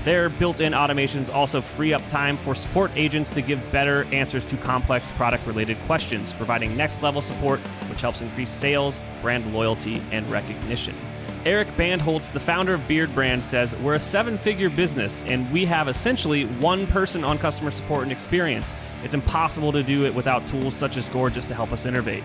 Their 0.05 0.29
built 0.29 0.61
in 0.61 0.73
automations 0.73 1.33
also 1.33 1.61
free 1.61 1.93
up 1.93 2.07
time 2.09 2.37
for 2.39 2.55
support 2.55 2.91
agents 2.95 3.31
to 3.31 3.43
give 3.43 3.73
better 3.73 4.05
answers 4.13 4.45
to 4.47 4.57
complex 4.57 5.11
product 5.13 5.47
related 5.47 5.77
questions, 5.87 6.33
providing 6.33 6.77
next 6.77 7.03
level 7.03 7.21
support, 7.21 7.61
which 7.89 8.01
helps 8.01 8.21
increase 8.21 8.51
sales, 8.51 9.01
brand 9.23 9.53
loyalty, 9.53 10.01
and 10.13 10.31
recognition. 10.31 10.95
Eric 11.49 11.69
Bandholz, 11.79 12.31
the 12.31 12.39
founder 12.39 12.75
of 12.75 12.83
Beardbrand, 12.83 13.43
says, 13.43 13.75
We're 13.77 13.95
a 13.95 13.99
seven 13.99 14.37
figure 14.37 14.69
business 14.69 15.25
and 15.29 15.51
we 15.51 15.65
have 15.65 15.89
essentially 15.89 16.45
one 16.45 16.87
person 16.87 17.25
on 17.25 17.39
customer 17.39 17.71
support 17.71 18.03
and 18.03 18.13
experience. 18.13 18.75
It's 19.03 19.15
impossible 19.15 19.73
to 19.73 19.83
do 19.83 20.05
it 20.05 20.15
without 20.15 20.47
tools 20.47 20.75
such 20.75 20.99
as 20.99 21.09
Gorgias 21.09 21.47
to 21.47 21.55
help 21.55 21.73
us 21.73 21.87
innovate. 21.87 22.23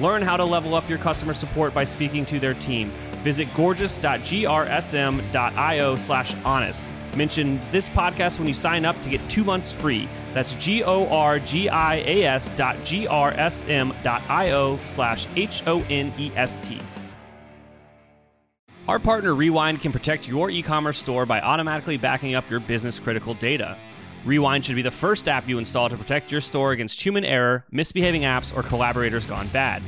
Learn 0.00 0.20
how 0.20 0.36
to 0.36 0.44
level 0.44 0.74
up 0.74 0.88
your 0.88 0.98
customer 0.98 1.32
support 1.32 1.74
by 1.74 1.84
speaking 1.84 2.26
to 2.26 2.40
their 2.40 2.54
team. 2.54 2.90
Visit 3.22 3.46
gorgias.grsm.io 3.54 5.96
slash 5.96 6.34
honest. 6.44 6.84
Mention 7.16 7.60
this 7.70 7.88
podcast 7.88 8.40
when 8.40 8.48
you 8.48 8.54
sign 8.54 8.84
up 8.84 9.00
to 9.00 9.08
get 9.08 9.20
two 9.30 9.44
months 9.44 9.70
free. 9.70 10.08
That's 10.32 10.56
G-O-R-G-I-A-S 10.56 12.50
dot 12.56 12.76
G-R-S-M 12.82 13.94
dot 14.02 14.22
I-O 14.28 14.80
slash 14.84 15.28
H-O-N-E-S-T. 15.36 16.80
Our 18.88 19.00
partner 19.00 19.34
Rewind 19.34 19.80
can 19.82 19.90
protect 19.90 20.28
your 20.28 20.48
e-commerce 20.48 20.98
store 20.98 21.26
by 21.26 21.40
automatically 21.40 21.96
backing 21.96 22.36
up 22.36 22.48
your 22.48 22.60
business 22.60 23.00
critical 23.00 23.34
data. 23.34 23.76
Rewind 24.24 24.64
should 24.64 24.76
be 24.76 24.82
the 24.82 24.92
first 24.92 25.28
app 25.28 25.48
you 25.48 25.58
install 25.58 25.88
to 25.88 25.96
protect 25.96 26.30
your 26.30 26.40
store 26.40 26.70
against 26.70 27.04
human 27.04 27.24
error, 27.24 27.64
misbehaving 27.72 28.22
apps, 28.22 28.56
or 28.56 28.62
collaborators 28.62 29.26
gone 29.26 29.48
bad. 29.48 29.82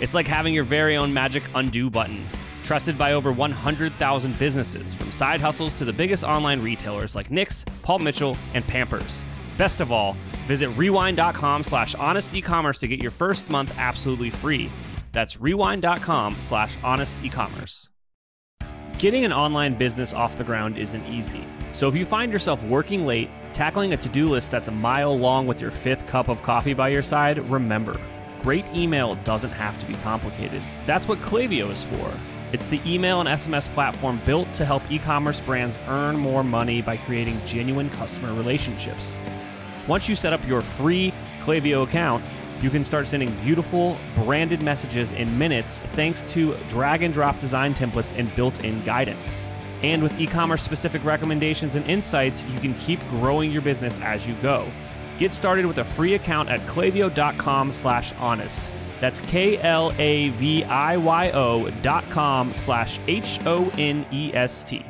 It's 0.00 0.14
like 0.14 0.26
having 0.26 0.52
your 0.52 0.64
very 0.64 0.96
own 0.96 1.14
magic 1.14 1.44
undo 1.54 1.88
button. 1.90 2.26
Trusted 2.64 2.98
by 2.98 3.12
over 3.12 3.30
100,000 3.30 4.36
businesses, 4.36 4.94
from 4.94 5.12
side 5.12 5.40
hustles 5.40 5.78
to 5.78 5.84
the 5.84 5.92
biggest 5.92 6.24
online 6.24 6.60
retailers 6.60 7.14
like 7.14 7.28
Knix, 7.30 7.64
Paul 7.82 8.00
Mitchell, 8.00 8.36
and 8.54 8.66
Pampers. 8.66 9.24
Best 9.58 9.80
of 9.80 9.92
all, 9.92 10.16
visit 10.48 10.70
rewind.com 10.70 11.62
slash 11.62 11.94
honest 11.94 12.34
e-commerce 12.34 12.78
to 12.78 12.88
get 12.88 13.00
your 13.00 13.12
first 13.12 13.48
month 13.48 13.72
absolutely 13.78 14.30
free. 14.30 14.70
That's 15.12 15.40
rewind.com 15.40 16.36
slash 16.40 16.76
honest 16.82 17.24
e-commerce. 17.24 17.90
Getting 19.00 19.24
an 19.24 19.32
online 19.32 19.76
business 19.76 20.12
off 20.12 20.36
the 20.36 20.44
ground 20.44 20.76
isn't 20.76 21.06
easy. 21.06 21.42
So 21.72 21.88
if 21.88 21.96
you 21.96 22.04
find 22.04 22.30
yourself 22.30 22.62
working 22.64 23.06
late, 23.06 23.30
tackling 23.54 23.94
a 23.94 23.96
to 23.96 24.10
do 24.10 24.28
list 24.28 24.50
that's 24.50 24.68
a 24.68 24.72
mile 24.72 25.18
long 25.18 25.46
with 25.46 25.58
your 25.58 25.70
fifth 25.70 26.06
cup 26.06 26.28
of 26.28 26.42
coffee 26.42 26.74
by 26.74 26.90
your 26.90 27.02
side, 27.02 27.38
remember 27.48 27.94
great 28.42 28.66
email 28.74 29.14
doesn't 29.24 29.52
have 29.52 29.80
to 29.80 29.86
be 29.86 29.94
complicated. 29.94 30.60
That's 30.84 31.08
what 31.08 31.18
Klaviyo 31.22 31.70
is 31.70 31.82
for. 31.82 32.12
It's 32.52 32.66
the 32.66 32.78
email 32.84 33.20
and 33.20 33.28
SMS 33.30 33.72
platform 33.72 34.20
built 34.26 34.52
to 34.52 34.66
help 34.66 34.82
e 34.90 34.98
commerce 34.98 35.40
brands 35.40 35.78
earn 35.88 36.16
more 36.16 36.44
money 36.44 36.82
by 36.82 36.98
creating 36.98 37.40
genuine 37.46 37.88
customer 37.88 38.34
relationships. 38.34 39.18
Once 39.86 40.10
you 40.10 40.14
set 40.14 40.34
up 40.34 40.46
your 40.46 40.60
free 40.60 41.10
Klaviyo 41.42 41.84
account, 41.84 42.22
you 42.62 42.70
can 42.70 42.84
start 42.84 43.06
sending 43.06 43.30
beautiful 43.42 43.96
branded 44.14 44.62
messages 44.62 45.12
in 45.12 45.36
minutes 45.38 45.78
thanks 45.92 46.22
to 46.24 46.56
drag 46.68 47.02
and 47.02 47.12
drop 47.12 47.38
design 47.40 47.74
templates 47.74 48.16
and 48.18 48.34
built 48.36 48.64
in 48.64 48.82
guidance. 48.82 49.40
And 49.82 50.02
with 50.02 50.18
e 50.20 50.26
commerce 50.26 50.62
specific 50.62 51.04
recommendations 51.04 51.76
and 51.76 51.86
insights, 51.86 52.44
you 52.44 52.58
can 52.58 52.74
keep 52.74 53.00
growing 53.08 53.50
your 53.50 53.62
business 53.62 54.00
as 54.00 54.26
you 54.26 54.34
go. 54.42 54.66
Get 55.18 55.32
started 55.32 55.66
with 55.66 55.78
a 55.78 55.84
free 55.84 56.14
account 56.14 56.48
at 56.48 56.60
klaviyo.com 56.60 57.72
slash 57.72 58.12
honest. 58.14 58.70
That's 59.00 59.20
K 59.20 59.58
L 59.58 59.92
A 59.98 60.28
V 60.30 60.64
I 60.64 60.96
Y 60.96 61.30
O 61.30 61.70
dot 61.82 62.08
com 62.10 62.52
slash 62.52 62.98
H 63.06 63.40
O 63.46 63.70
N 63.78 64.04
E 64.12 64.32
S 64.34 64.62
T. 64.62 64.84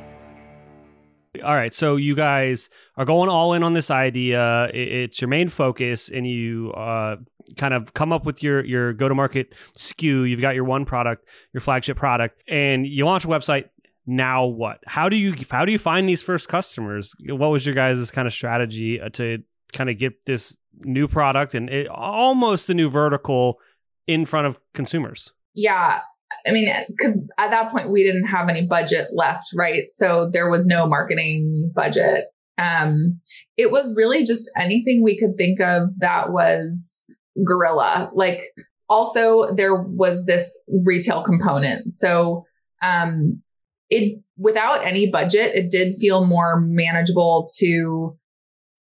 All 1.44 1.54
right, 1.54 1.72
so 1.72 1.94
you 1.94 2.16
guys 2.16 2.68
are 2.96 3.04
going 3.04 3.28
all 3.28 3.52
in 3.52 3.62
on 3.62 3.72
this 3.72 3.88
idea. 3.88 4.68
It's 4.74 5.20
your 5.20 5.28
main 5.28 5.48
focus, 5.48 6.08
and 6.08 6.26
you 6.26 6.72
uh, 6.72 7.16
kind 7.56 7.72
of 7.72 7.94
come 7.94 8.12
up 8.12 8.26
with 8.26 8.42
your 8.42 8.64
your 8.64 8.92
go 8.92 9.08
to 9.08 9.14
market 9.14 9.54
SKU. 9.76 10.28
You've 10.28 10.40
got 10.40 10.56
your 10.56 10.64
one 10.64 10.84
product, 10.84 11.24
your 11.52 11.60
flagship 11.60 11.96
product, 11.96 12.42
and 12.48 12.84
you 12.84 13.04
launch 13.04 13.24
a 13.24 13.28
website. 13.28 13.68
Now 14.06 14.44
what? 14.44 14.80
How 14.86 15.08
do 15.08 15.14
you 15.14 15.34
how 15.48 15.64
do 15.64 15.70
you 15.70 15.78
find 15.78 16.08
these 16.08 16.20
first 16.20 16.48
customers? 16.48 17.14
What 17.24 17.48
was 17.48 17.64
your 17.64 17.76
guys' 17.76 18.10
kind 18.10 18.26
of 18.26 18.34
strategy 18.34 19.00
uh, 19.00 19.10
to 19.10 19.38
kind 19.72 19.88
of 19.88 19.98
get 19.98 20.26
this 20.26 20.56
new 20.80 21.06
product 21.06 21.54
and 21.54 21.70
it, 21.70 21.86
almost 21.86 22.68
a 22.70 22.74
new 22.74 22.90
vertical 22.90 23.60
in 24.08 24.26
front 24.26 24.48
of 24.48 24.58
consumers? 24.74 25.32
Yeah, 25.54 26.00
I 26.46 26.52
mean, 26.52 26.72
because 26.88 27.20
at 27.38 27.50
that 27.50 27.70
point 27.70 27.90
we 27.90 28.02
didn't 28.02 28.26
have 28.26 28.48
any 28.48 28.66
budget 28.66 29.08
left, 29.14 29.48
right? 29.54 29.84
So 29.92 30.30
there 30.32 30.50
was 30.50 30.66
no 30.66 30.86
marketing 30.86 31.72
budget. 31.74 32.24
Um, 32.58 33.20
it 33.56 33.70
was 33.70 33.94
really 33.96 34.24
just 34.24 34.50
anything 34.56 35.02
we 35.02 35.18
could 35.18 35.36
think 35.36 35.60
of 35.60 35.88
that 35.98 36.30
was 36.30 37.04
guerrilla. 37.44 38.10
Like, 38.14 38.40
also 38.88 39.54
there 39.54 39.74
was 39.74 40.26
this 40.26 40.56
retail 40.84 41.22
component. 41.22 41.94
So, 41.94 42.44
um, 42.82 43.42
it 43.88 44.20
without 44.36 44.86
any 44.86 45.10
budget, 45.10 45.54
it 45.54 45.70
did 45.70 45.96
feel 45.98 46.24
more 46.24 46.60
manageable 46.60 47.46
to 47.58 48.16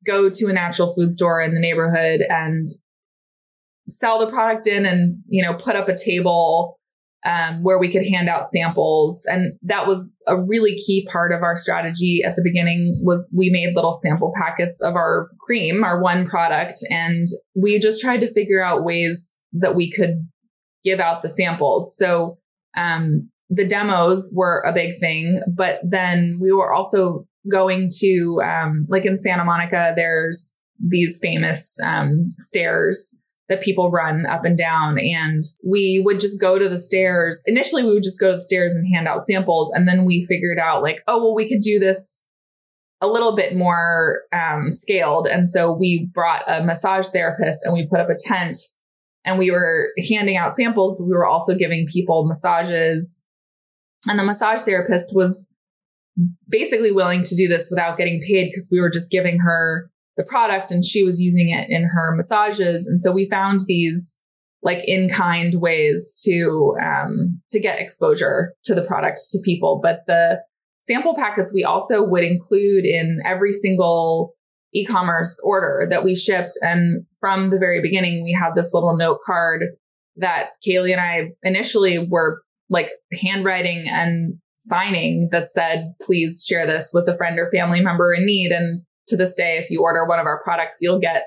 go 0.05 0.29
to 0.29 0.47
a 0.47 0.53
natural 0.53 0.93
food 0.93 1.11
store 1.11 1.41
in 1.41 1.53
the 1.53 1.59
neighborhood 1.59 2.21
and 2.29 2.67
sell 3.87 4.19
the 4.19 4.27
product 4.27 4.67
in 4.67 4.85
and 4.85 5.17
you 5.27 5.43
know 5.43 5.53
put 5.53 5.75
up 5.75 5.87
a 5.89 5.95
table 5.95 6.79
um, 7.25 7.63
where 7.63 7.79
we 7.79 7.91
could 7.91 8.05
hand 8.07 8.29
out 8.29 8.49
samples. 8.49 9.25
And 9.27 9.53
that 9.63 9.87
was 9.87 10.07
a 10.27 10.39
really 10.39 10.75
key 10.75 11.07
part 11.11 11.33
of 11.33 11.41
our 11.41 11.57
strategy 11.57 12.21
at 12.25 12.35
the 12.35 12.41
beginning 12.43 12.95
was 13.01 13.27
we 13.35 13.49
made 13.49 13.75
little 13.75 13.93
sample 13.93 14.31
packets 14.35 14.79
of 14.81 14.95
our 14.95 15.29
cream 15.41 15.83
our 15.83 16.01
one 16.01 16.27
product 16.27 16.79
and 16.89 17.25
we 17.55 17.79
just 17.79 18.01
tried 18.01 18.21
to 18.21 18.33
figure 18.33 18.63
out 18.63 18.83
ways 18.83 19.39
that 19.53 19.75
we 19.75 19.91
could 19.91 20.27
give 20.83 20.99
out 20.99 21.21
the 21.21 21.29
samples. 21.29 21.95
So 21.97 22.37
um, 22.77 23.29
the 23.49 23.65
demos 23.65 24.31
were 24.33 24.61
a 24.61 24.73
big 24.73 24.99
thing 24.99 25.41
but 25.47 25.79
then 25.83 26.39
we 26.41 26.51
were 26.51 26.73
also 26.73 27.25
going 27.49 27.89
to 27.99 28.41
um, 28.43 28.85
like 28.89 29.05
in 29.05 29.19
santa 29.19 29.45
monica 29.45 29.93
there's 29.95 30.57
these 30.79 31.19
famous 31.21 31.77
um, 31.85 32.27
stairs 32.39 33.21
that 33.49 33.61
people 33.61 33.91
run 33.91 34.25
up 34.25 34.43
and 34.45 34.57
down. 34.57 34.97
And 34.99 35.43
we 35.63 36.01
would 36.03 36.19
just 36.19 36.39
go 36.39 36.57
to 36.57 36.67
the 36.67 36.79
stairs. 36.79 37.41
Initially, 37.45 37.83
we 37.83 37.93
would 37.93 38.03
just 38.03 38.19
go 38.19 38.31
to 38.31 38.37
the 38.37 38.41
stairs 38.41 38.73
and 38.73 38.91
hand 38.91 39.07
out 39.07 39.25
samples. 39.25 39.71
And 39.73 39.87
then 39.87 40.05
we 40.05 40.25
figured 40.25 40.57
out, 40.57 40.81
like, 40.81 41.03
oh, 41.07 41.17
well, 41.17 41.35
we 41.35 41.47
could 41.47 41.61
do 41.61 41.79
this 41.79 42.23
a 43.01 43.07
little 43.07 43.35
bit 43.35 43.55
more 43.55 44.21
um, 44.33 44.71
scaled. 44.71 45.27
And 45.27 45.49
so 45.49 45.73
we 45.73 46.09
brought 46.13 46.43
a 46.47 46.63
massage 46.63 47.09
therapist 47.09 47.63
and 47.63 47.73
we 47.73 47.87
put 47.87 47.99
up 47.99 48.09
a 48.09 48.15
tent 48.17 48.57
and 49.25 49.37
we 49.37 49.51
were 49.51 49.89
handing 50.09 50.37
out 50.37 50.55
samples, 50.55 50.95
but 50.97 51.05
we 51.05 51.13
were 51.13 51.25
also 51.25 51.55
giving 51.55 51.87
people 51.87 52.25
massages. 52.25 53.23
And 54.07 54.17
the 54.17 54.23
massage 54.23 54.61
therapist 54.61 55.11
was 55.13 55.51
basically 56.47 56.91
willing 56.91 57.23
to 57.23 57.35
do 57.35 57.47
this 57.47 57.67
without 57.69 57.97
getting 57.97 58.21
paid 58.21 58.49
because 58.49 58.69
we 58.71 58.79
were 58.79 58.89
just 58.89 59.11
giving 59.11 59.39
her 59.39 59.91
the 60.17 60.23
product 60.23 60.71
and 60.71 60.83
she 60.83 61.03
was 61.03 61.19
using 61.19 61.49
it 61.49 61.69
in 61.69 61.83
her 61.83 62.15
massages. 62.15 62.87
And 62.87 63.01
so 63.01 63.11
we 63.11 63.29
found 63.29 63.61
these 63.67 64.17
like 64.63 64.81
in 64.85 65.09
kind 65.09 65.53
ways 65.55 66.19
to 66.25 66.75
um, 66.83 67.41
to 67.51 67.59
get 67.59 67.79
exposure 67.79 68.53
to 68.63 68.73
the 68.73 68.81
product 68.81 69.21
to 69.31 69.39
people. 69.43 69.79
But 69.81 70.01
the 70.07 70.41
sample 70.87 71.15
packets 71.15 71.53
we 71.53 71.63
also 71.63 72.03
would 72.03 72.23
include 72.23 72.85
in 72.85 73.19
every 73.25 73.53
single 73.53 74.33
e-commerce 74.73 75.39
order 75.43 75.87
that 75.89 76.03
we 76.03 76.15
shipped. 76.15 76.53
And 76.61 77.05
from 77.19 77.49
the 77.49 77.57
very 77.57 77.81
beginning, 77.81 78.23
we 78.23 78.33
had 78.33 78.55
this 78.55 78.73
little 78.73 78.97
note 78.97 79.19
card 79.25 79.67
that 80.17 80.49
Kaylee 80.65 80.91
and 80.91 81.01
I 81.01 81.31
initially 81.43 81.99
were 81.99 82.41
like 82.69 82.89
handwriting 83.21 83.87
and 83.87 84.35
signing 84.57 85.29
that 85.31 85.49
said, 85.49 85.93
please 86.01 86.43
share 86.47 86.65
this 86.65 86.91
with 86.93 87.07
a 87.07 87.15
friend 87.15 87.39
or 87.39 87.51
family 87.51 87.81
member 87.81 88.13
in 88.13 88.25
need. 88.25 88.51
And 88.51 88.81
to 89.07 89.17
this 89.17 89.33
day, 89.33 89.57
if 89.57 89.69
you 89.69 89.81
order 89.81 90.05
one 90.05 90.19
of 90.19 90.25
our 90.25 90.41
products, 90.43 90.77
you'll 90.81 90.99
get 90.99 91.23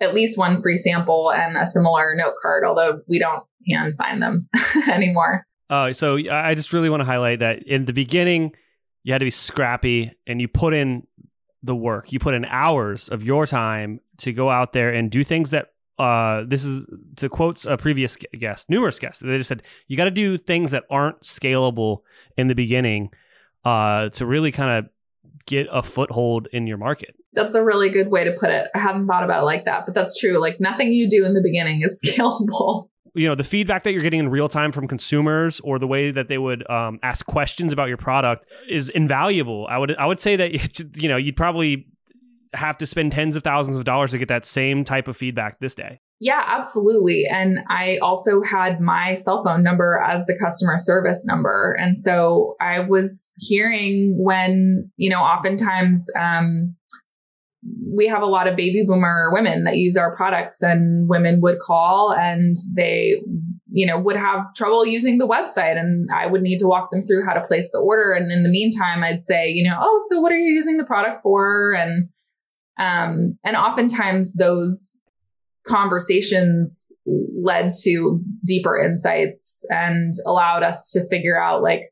at 0.00 0.14
least 0.14 0.36
one 0.36 0.60
free 0.60 0.76
sample 0.76 1.30
and 1.32 1.56
a 1.56 1.66
similar 1.66 2.14
note 2.16 2.34
card, 2.42 2.64
although 2.64 3.00
we 3.08 3.18
don't 3.18 3.44
hand 3.68 3.96
sign 3.96 4.20
them 4.20 4.48
anymore. 4.90 5.46
Uh, 5.70 5.92
so 5.92 6.18
I 6.30 6.54
just 6.54 6.72
really 6.72 6.90
want 6.90 7.00
to 7.00 7.04
highlight 7.04 7.38
that 7.40 7.62
in 7.66 7.86
the 7.86 7.92
beginning, 7.92 8.52
you 9.02 9.12
had 9.12 9.18
to 9.18 9.24
be 9.24 9.30
scrappy 9.30 10.12
and 10.26 10.40
you 10.40 10.48
put 10.48 10.74
in 10.74 11.06
the 11.62 11.74
work. 11.74 12.12
You 12.12 12.18
put 12.18 12.34
in 12.34 12.44
hours 12.44 13.08
of 13.08 13.24
your 13.24 13.46
time 13.46 14.00
to 14.18 14.32
go 14.32 14.50
out 14.50 14.72
there 14.72 14.92
and 14.92 15.10
do 15.10 15.24
things 15.24 15.50
that 15.50 15.72
uh, 15.98 16.42
this 16.46 16.64
is 16.64 16.86
to 17.16 17.28
quote 17.28 17.64
a 17.64 17.76
previous 17.76 18.16
guest, 18.38 18.68
numerous 18.68 18.98
guests. 18.98 19.22
They 19.22 19.38
just 19.38 19.48
said 19.48 19.62
you 19.86 19.96
got 19.96 20.04
to 20.04 20.10
do 20.10 20.36
things 20.36 20.72
that 20.72 20.84
aren't 20.90 21.20
scalable 21.20 21.98
in 22.36 22.48
the 22.48 22.54
beginning 22.54 23.10
uh, 23.64 24.08
to 24.10 24.26
really 24.26 24.52
kind 24.52 24.78
of 24.78 24.90
get 25.46 25.66
a 25.70 25.82
foothold 25.82 26.48
in 26.52 26.66
your 26.66 26.78
market. 26.78 27.14
That's 27.32 27.54
a 27.54 27.64
really 27.64 27.90
good 27.90 28.10
way 28.10 28.24
to 28.24 28.32
put 28.32 28.50
it. 28.50 28.68
I 28.74 28.78
hadn't 28.78 29.06
thought 29.06 29.24
about 29.24 29.42
it 29.42 29.44
like 29.44 29.64
that, 29.64 29.84
but 29.86 29.94
that's 29.94 30.18
true. 30.18 30.38
Like 30.38 30.60
nothing 30.60 30.92
you 30.92 31.08
do 31.08 31.24
in 31.24 31.34
the 31.34 31.42
beginning 31.42 31.82
is 31.82 32.00
scalable. 32.06 32.88
You 33.16 33.28
know, 33.28 33.34
the 33.34 33.44
feedback 33.44 33.84
that 33.84 33.92
you're 33.92 34.02
getting 34.02 34.20
in 34.20 34.28
real 34.28 34.48
time 34.48 34.72
from 34.72 34.88
consumers 34.88 35.60
or 35.60 35.78
the 35.78 35.86
way 35.86 36.10
that 36.10 36.28
they 36.28 36.38
would 36.38 36.68
um, 36.68 36.98
ask 37.02 37.24
questions 37.26 37.72
about 37.72 37.88
your 37.88 37.96
product 37.96 38.46
is 38.68 38.88
invaluable. 38.88 39.66
I 39.70 39.78
would 39.78 39.96
I 39.96 40.06
would 40.06 40.18
say 40.18 40.36
that 40.36 40.96
you 40.96 41.08
know 41.08 41.16
you'd 41.16 41.36
probably 41.36 41.86
have 42.54 42.78
to 42.78 42.86
spend 42.86 43.12
tens 43.12 43.36
of 43.36 43.42
thousands 43.42 43.78
of 43.78 43.84
dollars 43.84 44.12
to 44.12 44.18
get 44.18 44.28
that 44.28 44.46
same 44.46 44.84
type 44.84 45.08
of 45.08 45.16
feedback 45.16 45.60
this 45.60 45.74
day. 45.74 46.00
Yeah, 46.20 46.42
absolutely. 46.46 47.26
And 47.30 47.58
I 47.68 47.98
also 48.00 48.40
had 48.40 48.80
my 48.80 49.14
cell 49.14 49.42
phone 49.42 49.62
number 49.62 50.02
as 50.06 50.24
the 50.26 50.38
customer 50.40 50.78
service 50.78 51.26
number. 51.26 51.76
And 51.78 52.00
so 52.00 52.54
I 52.60 52.80
was 52.80 53.30
hearing 53.36 54.16
when, 54.18 54.90
you 54.96 55.10
know, 55.10 55.20
oftentimes 55.20 56.06
um, 56.18 56.76
we 57.94 58.06
have 58.06 58.22
a 58.22 58.26
lot 58.26 58.46
of 58.46 58.56
baby 58.56 58.84
boomer 58.86 59.30
women 59.32 59.64
that 59.64 59.76
use 59.76 59.96
our 59.96 60.14
products, 60.14 60.62
and 60.62 61.08
women 61.08 61.40
would 61.42 61.58
call 61.58 62.12
and 62.12 62.56
they, 62.76 63.20
you 63.70 63.86
know, 63.86 63.98
would 63.98 64.16
have 64.16 64.54
trouble 64.54 64.86
using 64.86 65.18
the 65.18 65.26
website. 65.26 65.78
And 65.78 66.08
I 66.14 66.26
would 66.26 66.42
need 66.42 66.58
to 66.58 66.66
walk 66.66 66.90
them 66.90 67.04
through 67.04 67.24
how 67.26 67.32
to 67.34 67.40
place 67.40 67.70
the 67.72 67.78
order. 67.78 68.12
And 68.12 68.30
in 68.30 68.44
the 68.44 68.50
meantime, 68.50 69.02
I'd 69.02 69.26
say, 69.26 69.48
you 69.48 69.68
know, 69.68 69.76
oh, 69.80 70.00
so 70.08 70.20
what 70.20 70.32
are 70.32 70.38
you 70.38 70.52
using 70.54 70.76
the 70.76 70.84
product 70.84 71.22
for? 71.22 71.72
And 71.72 72.08
um, 72.78 73.38
and 73.44 73.56
oftentimes 73.56 74.34
those 74.34 74.98
conversations 75.66 76.86
led 77.06 77.72
to 77.82 78.20
deeper 78.44 78.82
insights 78.82 79.64
and 79.70 80.12
allowed 80.26 80.62
us 80.62 80.90
to 80.92 81.06
figure 81.08 81.40
out 81.40 81.62
like, 81.62 81.82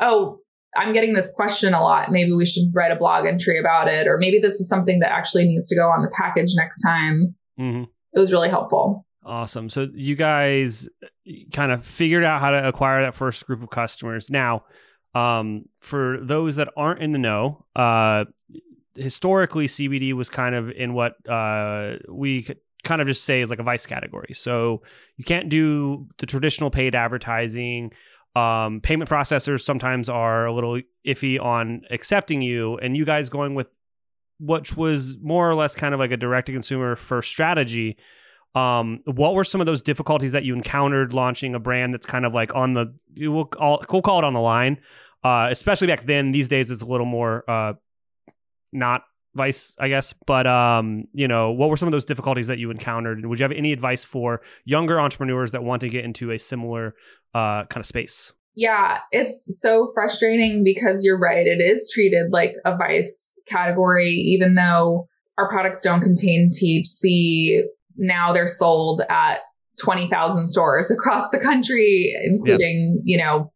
oh, 0.00 0.38
I'm 0.76 0.92
getting 0.92 1.14
this 1.14 1.30
question 1.34 1.74
a 1.74 1.82
lot. 1.82 2.12
Maybe 2.12 2.32
we 2.32 2.46
should 2.46 2.70
write 2.72 2.92
a 2.92 2.96
blog 2.96 3.26
entry 3.26 3.58
about 3.58 3.88
it. 3.88 4.06
Or 4.06 4.18
maybe 4.18 4.38
this 4.38 4.54
is 4.54 4.68
something 4.68 5.00
that 5.00 5.10
actually 5.10 5.46
needs 5.46 5.68
to 5.68 5.76
go 5.76 5.88
on 5.88 6.02
the 6.02 6.10
package 6.16 6.52
next 6.54 6.80
time. 6.82 7.34
Mm-hmm. 7.58 7.84
It 8.12 8.18
was 8.18 8.32
really 8.32 8.48
helpful. 8.48 9.04
Awesome. 9.24 9.68
So 9.68 9.88
you 9.92 10.16
guys 10.16 10.88
kind 11.52 11.72
of 11.72 11.84
figured 11.84 12.24
out 12.24 12.40
how 12.40 12.50
to 12.50 12.68
acquire 12.68 13.02
that 13.02 13.14
first 13.14 13.46
group 13.46 13.62
of 13.62 13.70
customers. 13.70 14.30
Now, 14.30 14.64
um, 15.14 15.64
for 15.80 16.18
those 16.22 16.56
that 16.56 16.68
aren't 16.76 17.02
in 17.02 17.12
the 17.12 17.18
know, 17.18 17.66
uh, 17.76 18.24
historically 18.94 19.66
CBD 19.66 20.12
was 20.12 20.30
kind 20.30 20.54
of 20.54 20.70
in 20.70 20.94
what 20.94 21.14
uh, 21.28 21.96
we 22.08 22.46
kind 22.84 23.00
of 23.00 23.06
just 23.06 23.24
say 23.24 23.40
is 23.40 23.50
like 23.50 23.58
a 23.58 23.64
vice 23.64 23.86
category. 23.86 24.32
So 24.34 24.82
you 25.16 25.24
can't 25.24 25.48
do 25.48 26.08
the 26.18 26.26
traditional 26.26 26.70
paid 26.70 26.94
advertising. 26.94 27.92
Um, 28.36 28.80
payment 28.80 29.10
processors 29.10 29.62
sometimes 29.62 30.08
are 30.08 30.46
a 30.46 30.52
little 30.52 30.80
iffy 31.06 31.40
on 31.40 31.82
accepting 31.90 32.42
you, 32.42 32.76
and 32.78 32.96
you 32.96 33.04
guys 33.04 33.28
going 33.28 33.54
with 33.54 33.66
which 34.40 34.74
was 34.74 35.18
more 35.18 35.48
or 35.48 35.54
less 35.54 35.74
kind 35.74 35.92
of 35.92 36.00
like 36.00 36.10
a 36.10 36.16
direct 36.16 36.46
to 36.46 36.52
consumer 36.52 36.96
first 36.96 37.30
strategy. 37.30 37.98
Um, 38.54 39.00
what 39.04 39.34
were 39.34 39.44
some 39.44 39.60
of 39.60 39.66
those 39.66 39.82
difficulties 39.82 40.32
that 40.32 40.44
you 40.44 40.54
encountered 40.54 41.12
launching 41.12 41.54
a 41.54 41.60
brand 41.60 41.94
that's 41.94 42.06
kind 42.06 42.24
of 42.24 42.32
like 42.32 42.54
on 42.54 42.74
the 42.74 42.94
we'll 43.18 43.44
call, 43.44 43.82
we'll 43.92 44.02
call 44.02 44.18
it 44.18 44.24
on 44.24 44.32
the 44.32 44.40
line, 44.40 44.78
uh, 45.22 45.48
especially 45.50 45.86
back 45.86 46.04
then. 46.04 46.32
These 46.32 46.48
days, 46.48 46.70
it's 46.70 46.82
a 46.82 46.86
little 46.86 47.06
more 47.06 47.48
uh, 47.48 47.74
not 48.72 49.02
vice 49.34 49.76
i 49.78 49.88
guess. 49.88 50.14
But 50.26 50.46
um 50.46 51.04
you 51.12 51.28
know 51.28 51.50
what 51.52 51.68
were 51.68 51.76
some 51.76 51.88
of 51.88 51.92
those 51.92 52.04
difficulties 52.04 52.46
that 52.48 52.58
you 52.58 52.70
encountered? 52.70 53.18
And 53.18 53.28
would 53.28 53.38
you 53.38 53.44
have 53.44 53.52
any 53.52 53.72
advice 53.72 54.04
for 54.04 54.40
younger 54.64 55.00
entrepreneurs 55.00 55.52
that 55.52 55.62
want 55.62 55.80
to 55.80 55.88
get 55.88 56.04
into 56.04 56.30
a 56.30 56.38
similar 56.38 56.94
uh 57.34 57.64
kind 57.64 57.78
of 57.78 57.86
space? 57.86 58.32
Yeah 58.54 58.98
it's 59.12 59.60
so 59.60 59.90
frustrating 59.94 60.64
because 60.64 61.04
you're 61.04 61.18
right 61.18 61.46
it 61.46 61.60
is 61.60 61.90
treated 61.92 62.32
like 62.32 62.54
a 62.64 62.76
vice 62.76 63.40
category 63.46 64.10
even 64.10 64.54
though 64.54 65.08
our 65.38 65.48
products 65.48 65.80
don't 65.80 66.00
contain 66.00 66.50
thc 66.50 67.62
now 67.96 68.32
they're 68.32 68.48
sold 68.48 69.02
at 69.08 69.38
20,000 69.80 70.48
stores 70.48 70.90
across 70.96 71.30
the 71.30 71.38
country 71.38 72.14
including 72.24 72.96
yep. 72.96 73.02
you 73.04 73.16
know 73.16 73.52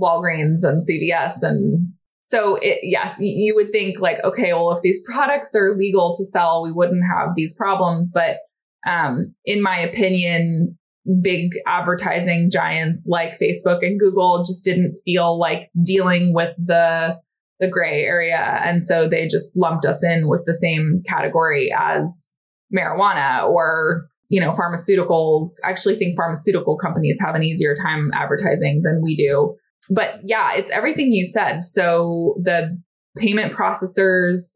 Walgreens 0.00 0.62
and 0.62 0.86
CVS 0.86 1.42
and 1.42 1.92
so 2.22 2.56
it, 2.56 2.78
yes, 2.82 3.16
you 3.20 3.54
would 3.54 3.72
think 3.72 4.00
like, 4.00 4.18
okay, 4.24 4.52
well, 4.52 4.70
if 4.70 4.80
these 4.82 5.02
products 5.04 5.54
are 5.54 5.76
legal 5.76 6.14
to 6.14 6.24
sell, 6.24 6.62
we 6.62 6.72
wouldn't 6.72 7.02
have 7.04 7.30
these 7.36 7.52
problems. 7.52 8.10
But 8.12 8.38
um, 8.86 9.34
in 9.44 9.60
my 9.60 9.78
opinion, 9.78 10.78
big 11.20 11.50
advertising 11.66 12.48
giants 12.50 13.06
like 13.08 13.38
Facebook 13.38 13.84
and 13.84 13.98
Google 13.98 14.44
just 14.44 14.64
didn't 14.64 14.96
feel 15.04 15.38
like 15.38 15.70
dealing 15.84 16.32
with 16.34 16.54
the 16.56 17.18
the 17.60 17.68
gray 17.68 18.02
area, 18.02 18.60
and 18.64 18.84
so 18.84 19.08
they 19.08 19.26
just 19.28 19.56
lumped 19.56 19.84
us 19.84 20.02
in 20.02 20.28
with 20.28 20.42
the 20.46 20.54
same 20.54 21.00
category 21.08 21.72
as 21.76 22.32
marijuana 22.74 23.48
or 23.48 24.08
you 24.30 24.40
know 24.40 24.52
pharmaceuticals. 24.52 25.46
I 25.64 25.70
actually 25.70 25.96
think 25.96 26.16
pharmaceutical 26.16 26.76
companies 26.76 27.18
have 27.20 27.34
an 27.34 27.42
easier 27.44 27.74
time 27.74 28.10
advertising 28.14 28.82
than 28.84 29.00
we 29.02 29.14
do 29.14 29.56
but 29.94 30.20
yeah, 30.24 30.54
it's 30.54 30.70
everything 30.70 31.12
you 31.12 31.26
said. 31.26 31.64
So 31.64 32.36
the 32.42 32.80
payment 33.16 33.52
processors 33.52 34.54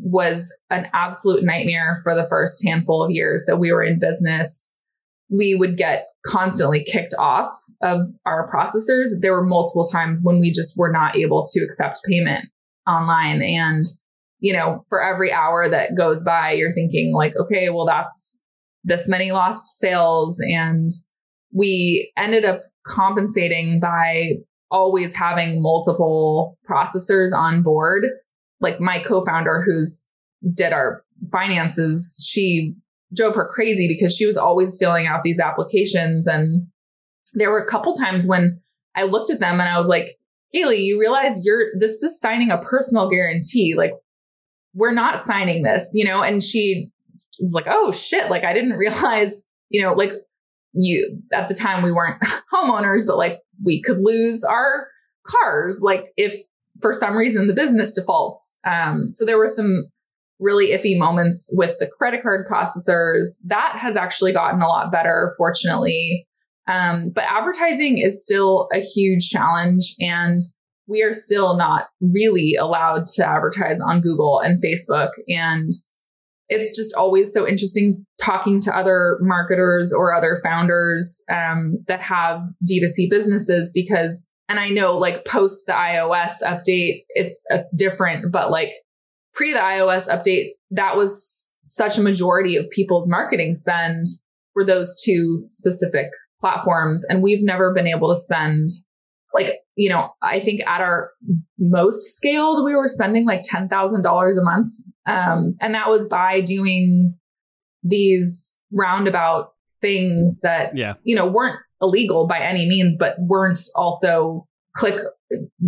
was 0.00 0.52
an 0.70 0.88
absolute 0.92 1.44
nightmare 1.44 2.00
for 2.02 2.14
the 2.14 2.26
first 2.28 2.62
handful 2.66 3.02
of 3.02 3.10
years 3.10 3.44
that 3.46 3.58
we 3.58 3.72
were 3.72 3.84
in 3.84 3.98
business. 4.00 4.70
We 5.30 5.54
would 5.54 5.76
get 5.76 6.06
constantly 6.26 6.84
kicked 6.84 7.14
off 7.18 7.54
of 7.82 8.00
our 8.26 8.48
processors. 8.50 9.08
There 9.20 9.32
were 9.32 9.46
multiple 9.46 9.84
times 9.84 10.20
when 10.22 10.40
we 10.40 10.50
just 10.50 10.74
were 10.76 10.90
not 10.90 11.16
able 11.16 11.42
to 11.52 11.60
accept 11.60 12.00
payment 12.06 12.46
online. 12.86 13.40
And, 13.42 13.86
you 14.40 14.52
know, 14.52 14.84
for 14.88 15.02
every 15.02 15.32
hour 15.32 15.68
that 15.68 15.96
goes 15.96 16.22
by, 16.24 16.52
you're 16.52 16.72
thinking, 16.72 17.14
like, 17.14 17.34
okay, 17.40 17.70
well, 17.70 17.86
that's 17.86 18.40
this 18.84 19.08
many 19.08 19.30
lost 19.30 19.78
sales. 19.78 20.40
And 20.40 20.90
we 21.54 22.12
ended 22.16 22.44
up 22.44 22.62
compensating 22.84 23.78
by 23.80 24.32
always 24.72 25.14
having 25.14 25.62
multiple 25.62 26.58
processors 26.68 27.32
on 27.32 27.62
board. 27.62 28.06
Like 28.60 28.80
my 28.80 28.98
co-founder 28.98 29.62
who's 29.64 30.08
did 30.54 30.72
our 30.72 31.04
finances, 31.30 32.26
she 32.28 32.74
drove 33.14 33.34
her 33.34 33.48
crazy 33.52 33.86
because 33.86 34.16
she 34.16 34.26
was 34.26 34.36
always 34.36 34.76
filling 34.78 35.06
out 35.06 35.22
these 35.22 35.38
applications. 35.38 36.26
And 36.26 36.66
there 37.34 37.50
were 37.50 37.62
a 37.62 37.68
couple 37.68 37.92
times 37.92 38.26
when 38.26 38.58
I 38.96 39.04
looked 39.04 39.30
at 39.30 39.40
them 39.40 39.60
and 39.60 39.68
I 39.68 39.78
was 39.78 39.88
like, 39.88 40.18
Haley, 40.52 40.80
you 40.80 40.98
realize 40.98 41.44
you're 41.44 41.68
this 41.78 42.02
is 42.02 42.20
signing 42.20 42.50
a 42.50 42.58
personal 42.58 43.08
guarantee. 43.08 43.74
Like, 43.76 43.92
we're 44.74 44.92
not 44.92 45.22
signing 45.22 45.62
this, 45.62 45.90
you 45.94 46.04
know? 46.04 46.22
And 46.22 46.42
she 46.42 46.90
was 47.38 47.52
like, 47.54 47.66
oh 47.68 47.92
shit, 47.92 48.30
like 48.30 48.44
I 48.44 48.52
didn't 48.52 48.72
realize, 48.78 49.40
you 49.68 49.82
know, 49.82 49.92
like 49.92 50.12
you 50.72 51.18
at 51.32 51.48
the 51.48 51.54
time 51.54 51.82
we 51.82 51.92
weren't 51.92 52.22
homeowners, 52.52 53.06
but 53.06 53.16
like 53.16 53.38
we 53.64 53.82
could 53.82 53.98
lose 54.00 54.44
our 54.44 54.88
cars, 55.26 55.80
like 55.82 56.06
if 56.16 56.42
for 56.80 56.92
some 56.92 57.16
reason 57.16 57.46
the 57.46 57.54
business 57.54 57.92
defaults. 57.92 58.52
Um, 58.64 59.08
so 59.12 59.24
there 59.24 59.38
were 59.38 59.48
some 59.48 59.84
really 60.40 60.68
iffy 60.68 60.98
moments 60.98 61.48
with 61.52 61.78
the 61.78 61.86
credit 61.86 62.22
card 62.22 62.46
processors. 62.50 63.38
That 63.44 63.76
has 63.78 63.96
actually 63.96 64.32
gotten 64.32 64.60
a 64.60 64.68
lot 64.68 64.90
better, 64.90 65.34
fortunately. 65.38 66.26
Um, 66.68 67.10
but 67.14 67.24
advertising 67.24 67.98
is 67.98 68.22
still 68.22 68.68
a 68.72 68.80
huge 68.80 69.28
challenge, 69.28 69.94
and 70.00 70.40
we 70.86 71.02
are 71.02 71.14
still 71.14 71.56
not 71.56 71.86
really 72.00 72.54
allowed 72.60 73.06
to 73.14 73.26
advertise 73.26 73.80
on 73.80 74.00
Google 74.00 74.40
and 74.40 74.62
Facebook. 74.62 75.10
And 75.28 75.72
it's 76.48 76.76
just 76.76 76.94
always 76.94 77.32
so 77.32 77.46
interesting 77.46 78.04
talking 78.20 78.60
to 78.60 78.76
other 78.76 79.18
marketers 79.20 79.92
or 79.92 80.14
other 80.14 80.40
founders 80.42 81.22
um, 81.30 81.78
that 81.88 82.02
have 82.02 82.40
D2C 82.68 83.08
businesses 83.08 83.70
because, 83.72 84.26
and 84.48 84.60
I 84.60 84.68
know 84.68 84.96
like 84.96 85.24
post 85.24 85.66
the 85.66 85.72
iOS 85.72 86.34
update, 86.44 87.04
it's, 87.10 87.42
it's 87.48 87.70
different, 87.76 88.32
but 88.32 88.50
like 88.50 88.72
pre 89.34 89.52
the 89.52 89.58
iOS 89.58 90.08
update, 90.08 90.50
that 90.70 90.96
was 90.96 91.54
such 91.62 91.96
a 91.96 92.02
majority 92.02 92.56
of 92.56 92.68
people's 92.70 93.08
marketing 93.08 93.54
spend 93.54 94.06
were 94.54 94.64
those 94.64 94.94
two 95.02 95.46
specific 95.48 96.08
platforms. 96.40 97.04
And 97.08 97.22
we've 97.22 97.42
never 97.42 97.72
been 97.72 97.86
able 97.86 98.12
to 98.12 98.20
spend 98.20 98.68
like, 99.32 99.60
you 99.76 99.88
know, 99.88 100.10
I 100.22 100.40
think 100.40 100.60
at 100.66 100.80
our 100.80 101.10
most 101.58 102.16
scaled, 102.16 102.64
we 102.64 102.74
were 102.74 102.88
spending 102.88 103.24
like 103.26 103.42
$10,000 103.42 103.68
a 104.38 104.42
month. 104.44 104.72
Um, 105.06 105.56
and 105.60 105.74
that 105.74 105.88
was 105.88 106.06
by 106.06 106.40
doing 106.40 107.14
these 107.82 108.58
roundabout 108.72 109.52
things 109.80 110.38
that 110.42 110.76
Yeah. 110.76 110.94
you 111.02 111.16
know 111.16 111.26
weren't 111.26 111.58
illegal 111.80 112.26
by 112.28 112.38
any 112.38 112.68
means, 112.68 112.96
but 112.96 113.16
weren't 113.18 113.58
also 113.74 114.46
click 114.76 115.00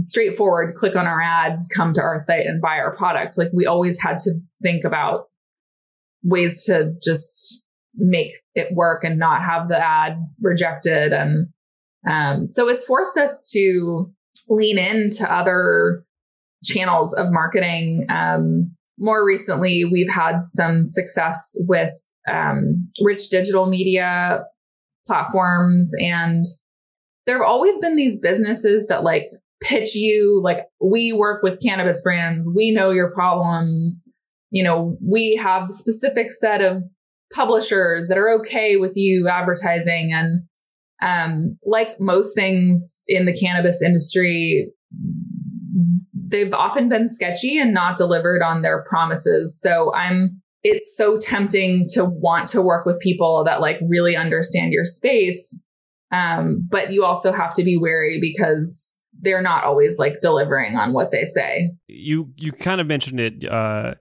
straightforward, 0.00 0.74
click 0.76 0.94
on 0.96 1.06
our 1.06 1.20
ad, 1.20 1.66
come 1.74 1.92
to 1.94 2.00
our 2.00 2.18
site 2.18 2.46
and 2.46 2.60
buy 2.60 2.76
our 2.78 2.94
product. 2.96 3.36
Like 3.36 3.48
we 3.52 3.66
always 3.66 4.00
had 4.00 4.18
to 4.20 4.30
think 4.62 4.84
about 4.84 5.24
ways 6.22 6.64
to 6.64 6.92
just 7.02 7.64
make 7.96 8.32
it 8.54 8.68
work 8.72 9.04
and 9.04 9.18
not 9.18 9.42
have 9.42 9.68
the 9.68 9.78
ad 9.78 10.16
rejected. 10.40 11.12
And 11.12 11.48
um, 12.06 12.48
so 12.48 12.68
it's 12.68 12.84
forced 12.84 13.16
us 13.16 13.50
to 13.52 14.10
lean 14.48 14.78
into 14.78 15.30
other 15.30 16.04
channels 16.64 17.12
of 17.14 17.30
marketing. 17.30 18.06
Um, 18.08 18.74
more 18.98 19.24
recently, 19.24 19.84
we've 19.84 20.10
had 20.10 20.42
some 20.46 20.84
success 20.84 21.56
with 21.60 21.94
um, 22.28 22.90
rich 23.02 23.28
digital 23.28 23.66
media 23.66 24.44
platforms 25.06 25.92
and 26.00 26.44
there 27.26 27.38
have 27.38 27.46
always 27.46 27.78
been 27.78 27.96
these 27.96 28.18
businesses 28.20 28.86
that 28.86 29.02
like 29.02 29.26
pitch 29.62 29.94
you 29.94 30.40
like 30.42 30.66
we 30.80 31.12
work 31.12 31.42
with 31.42 31.62
cannabis 31.62 32.02
brands. 32.02 32.48
We 32.54 32.70
know 32.70 32.90
your 32.90 33.10
problems. 33.12 34.08
You 34.50 34.62
know 34.62 34.96
we 35.02 35.38
have 35.42 35.70
a 35.70 35.72
specific 35.72 36.30
set 36.30 36.60
of 36.60 36.84
publishers 37.32 38.08
that 38.08 38.18
are 38.18 38.30
okay 38.40 38.76
with 38.76 38.92
you 38.94 39.28
advertising. 39.28 40.12
And 40.12 40.42
um, 41.02 41.59
like 41.64 42.00
most 42.00 42.35
things 42.35 43.02
in 43.07 43.26
the 43.26 43.35
cannabis 43.35 43.83
industry 43.83 44.70
they've 46.26 46.52
often 46.52 46.88
been 46.88 47.09
sketchy 47.09 47.59
and 47.59 47.74
not 47.74 47.96
delivered 47.96 48.42
on 48.42 48.62
their 48.62 48.85
promises 48.88 49.59
so 49.61 49.92
i'm 49.94 50.40
it's 50.62 50.96
so 50.96 51.18
tempting 51.18 51.87
to 51.90 52.04
want 52.04 52.48
to 52.48 52.62
work 52.62 52.87
with 52.87 52.98
people 53.00 53.44
that 53.44 53.61
like 53.61 53.78
really 53.88 54.16
understand 54.16 54.72
your 54.72 54.85
space 54.85 55.61
um, 56.12 56.66
but 56.70 56.92
you 56.92 57.04
also 57.04 57.33
have 57.33 57.52
to 57.54 57.64
be 57.64 57.76
wary 57.76 58.18
because 58.20 58.94
they're 59.20 59.42
not 59.42 59.64
always 59.64 59.98
like 59.98 60.20
delivering 60.20 60.76
on 60.76 60.92
what 60.92 61.11
they 61.11 61.24
say. 61.24 61.72
You 61.88 62.33
you 62.37 62.52
kind 62.52 62.80
of 62.80 62.87
mentioned 62.87 63.20
it 63.20 63.44
uh, 63.50 63.94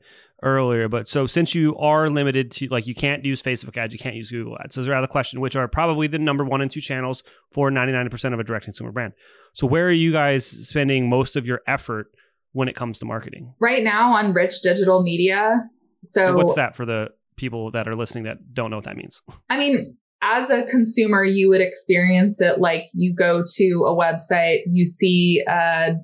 earlier, 0.44 0.88
but 0.88 1.08
so 1.08 1.26
since 1.26 1.56
you 1.56 1.76
are 1.78 2.10
limited 2.10 2.52
to 2.52 2.68
like 2.68 2.86
you 2.86 2.94
can't 2.94 3.26
use 3.26 3.42
Facebook 3.42 3.78
ads, 3.78 3.94
you 3.94 4.00
can't 4.00 4.16
use 4.16 4.30
Google 4.30 4.58
ads. 4.64 4.76
So 4.76 4.82
those 4.82 4.90
are 4.90 4.94
out 4.94 5.04
of 5.04 5.10
the 5.10 5.12
question, 5.12 5.40
which 5.40 5.56
are 5.56 5.68
probably 5.68 6.08
the 6.08 6.20
number 6.20 6.44
one 6.44 6.62
and 6.62 6.70
two 6.70 6.82
channels 6.82 7.24
for 7.52 7.72
99% 7.72 8.34
of 8.34 8.40
a 8.40 8.44
direct 8.44 8.66
consumer 8.66 8.92
brand. 8.92 9.14
So 9.54 9.66
where 9.66 9.88
are 9.88 9.92
you 9.92 10.12
guys 10.12 10.46
spending 10.46 11.10
most 11.10 11.36
of 11.36 11.46
your 11.46 11.62
effort 11.68 12.08
when 12.52 12.68
it 12.68 12.76
comes 12.76 13.00
to 13.00 13.06
marketing? 13.06 13.54
Right 13.60 13.84
now 13.84 14.14
on 14.14 14.34
rich 14.34 14.62
digital 14.62 15.02
media. 15.02 15.64
So 16.04 16.28
And 16.28 16.36
what's 16.36 16.56
that 16.56 16.76
for 16.76 16.86
the 16.86 17.08
people 17.38 17.72
that 17.72 17.88
are 17.88 17.96
listening 17.96 18.26
that 18.26 18.54
don't 18.54 18.70
know 18.70 18.78
what 18.78 18.86
that 18.86 18.98
means? 18.98 19.22
I 19.50 19.58
mean, 19.58 19.98
as 20.22 20.50
a 20.50 20.64
consumer, 20.64 21.24
you 21.24 21.50
would 21.50 21.62
experience 21.62 22.40
it 22.42 22.60
like 22.60 22.86
you 22.94 23.14
go 23.14 23.44
to 23.56 23.86
a 23.88 23.96
website, 23.96 24.60
you 24.68 24.86
see 24.86 25.44
a 25.48 25.96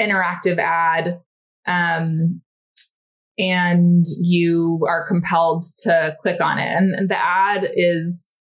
interactive 0.00 0.58
ad, 0.58 1.20
um, 1.66 2.40
and 3.38 4.04
you 4.20 4.84
are 4.88 5.06
compelled 5.06 5.64
to 5.82 6.16
click 6.20 6.40
on 6.40 6.58
it. 6.58 6.68
And, 6.68 7.08
the 7.08 7.18
ad 7.18 7.68
is 7.74 8.34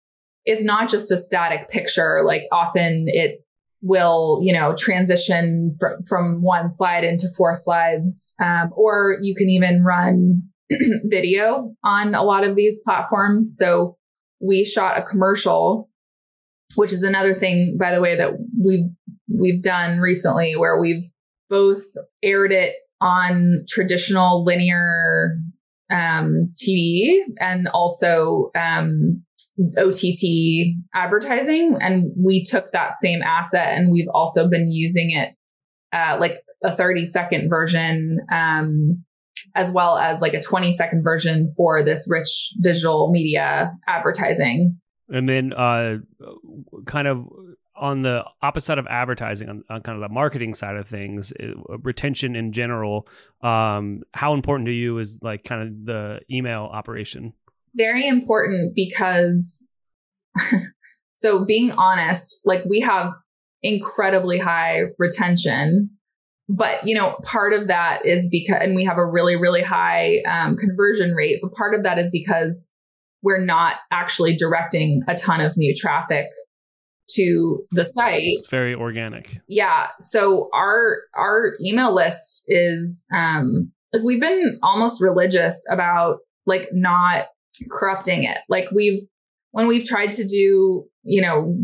it's 0.46 0.64
not 0.64 0.90
just 0.90 1.12
a 1.12 1.18
static 1.18 1.70
picture. 1.70 2.22
Like 2.26 2.44
often 2.52 3.06
it 3.08 3.44
will, 3.82 4.40
you 4.42 4.54
know, 4.54 4.74
transition 4.78 5.76
from 5.80 6.04
from 6.04 6.42
one 6.42 6.70
slide 6.70 7.04
into 7.04 7.28
four 7.36 7.54
slides, 7.54 8.34
um, 8.42 8.72
or 8.76 9.18
you 9.22 9.36
can 9.36 9.50
even 9.50 9.84
run 9.84 10.44
video 11.06 11.74
on 11.84 12.16
a 12.16 12.24
lot 12.24 12.44
of 12.44 12.56
these 12.56 12.80
platforms. 12.84 13.56
So 13.58 13.98
we 14.40 14.64
shot 14.64 14.98
a 14.98 15.04
commercial, 15.04 15.90
which 16.76 16.94
is 16.94 17.04
another 17.04 17.34
thing, 17.34 17.78
by 17.80 17.94
the 17.94 18.02
way, 18.02 18.16
that 18.16 18.34
we've 18.64 18.90
we've 19.28 19.62
done 19.62 20.00
recently, 20.00 20.56
where 20.56 20.80
we've 20.80 21.10
both 21.50 21.84
aired 22.24 22.52
it 22.52 22.74
on 23.06 23.64
traditional 23.70 24.44
linear 24.44 25.38
um, 25.92 26.50
TV 26.56 27.20
and 27.40 27.68
also 27.68 28.50
um, 28.56 29.24
OTT 29.78 30.76
advertising, 30.94 31.78
and 31.80 32.12
we 32.18 32.44
took 32.44 32.72
that 32.72 32.98
same 32.98 33.22
asset 33.22 33.78
and 33.78 33.92
we've 33.92 34.10
also 34.14 34.50
been 34.50 34.72
using 34.72 35.12
it 35.12 35.36
uh, 35.94 36.18
like 36.20 36.42
a 36.64 36.76
30 36.76 37.06
second 37.06 37.50
version 37.50 38.18
um, 38.32 39.04
as 39.54 39.72
well 39.72 39.98
as 39.98 40.22
like 40.22 40.34
a 40.34 40.42
20 40.42 40.72
second 40.72 41.04
version 41.04 41.54
for 41.56 41.84
this 41.84 42.08
rich 42.10 42.52
digital 42.62 43.12
media 43.12 43.72
advertising. 43.88 44.78
And 45.08 45.30
then, 45.30 45.54
uh, 45.54 45.98
kind 46.88 47.08
of 47.08 47.26
on 47.78 48.02
the 48.02 48.24
opposite 48.42 48.78
of 48.80 48.88
advertising, 48.88 49.50
on, 49.50 49.64
on 49.70 49.82
kind 49.82 50.02
of 50.02 50.08
the 50.08 50.14
marketing 50.14 50.54
side 50.54 50.76
of 50.76 50.88
things, 50.88 51.32
it, 51.40 51.56
retention 51.84 52.36
in 52.36 52.52
general. 52.52 53.08
Um, 53.42 54.04
how 54.14 54.34
important 54.34 54.68
to 54.68 54.74
you 54.74 54.98
is 55.00 55.20
like 55.22 55.44
kind 55.44 55.62
of 55.62 55.86
the 55.86 56.20
email 56.32 56.64
operation? 56.64 57.34
Very 57.76 58.08
important 58.08 58.74
because, 58.76 59.72
so 61.18 61.46
being 61.46 61.72
honest, 61.72 62.42
like 62.46 62.64
we 62.66 62.80
have 62.82 63.12
incredibly 63.64 64.38
high 64.38 64.84
retention 65.00 65.90
but 66.48 66.86
you 66.88 66.94
know 66.94 67.18
part 67.24 67.54
of 67.54 67.68
that 67.68 68.06
is 68.06 68.28
because 68.30 68.58
and 68.62 68.76
we 68.76 68.86
have 68.86 68.98
a 68.98 69.06
really 69.06 69.36
really 69.36 69.64
high 69.64 70.22
um, 70.30 70.56
conversion 70.56 71.14
rate 71.14 71.40
but 71.42 71.52
part 71.52 71.74
of 71.74 71.84
that 71.84 71.98
is 71.98 72.12
because 72.12 72.68
we're 73.24 73.44
not 73.44 73.78
actually 73.92 74.36
directing 74.36 75.02
a 75.08 75.16
ton 75.16 75.42
of 75.42 75.58
new 75.58 75.74
traffic 75.76 76.28
to 77.08 77.64
the 77.72 77.84
site 77.84 78.22
it's 78.24 78.50
very 78.50 78.74
organic 78.74 79.40
yeah 79.48 79.88
so 80.00 80.50
our 80.54 80.98
our 81.16 81.54
email 81.64 81.94
list 81.94 82.44
is 82.48 83.06
um 83.14 83.72
like 83.94 84.04
we've 84.04 84.22
been 84.22 84.60
almost 84.64 85.02
religious 85.02 85.64
about 85.70 86.18
like 86.46 86.70
not 86.74 87.26
corrupting 87.72 88.24
it 88.24 88.40
like 88.50 88.66
we've 88.74 89.02
when 89.56 89.68
we've 89.68 89.86
tried 89.86 90.12
to 90.12 90.26
do, 90.26 90.84
you 91.04 91.22
know, 91.22 91.58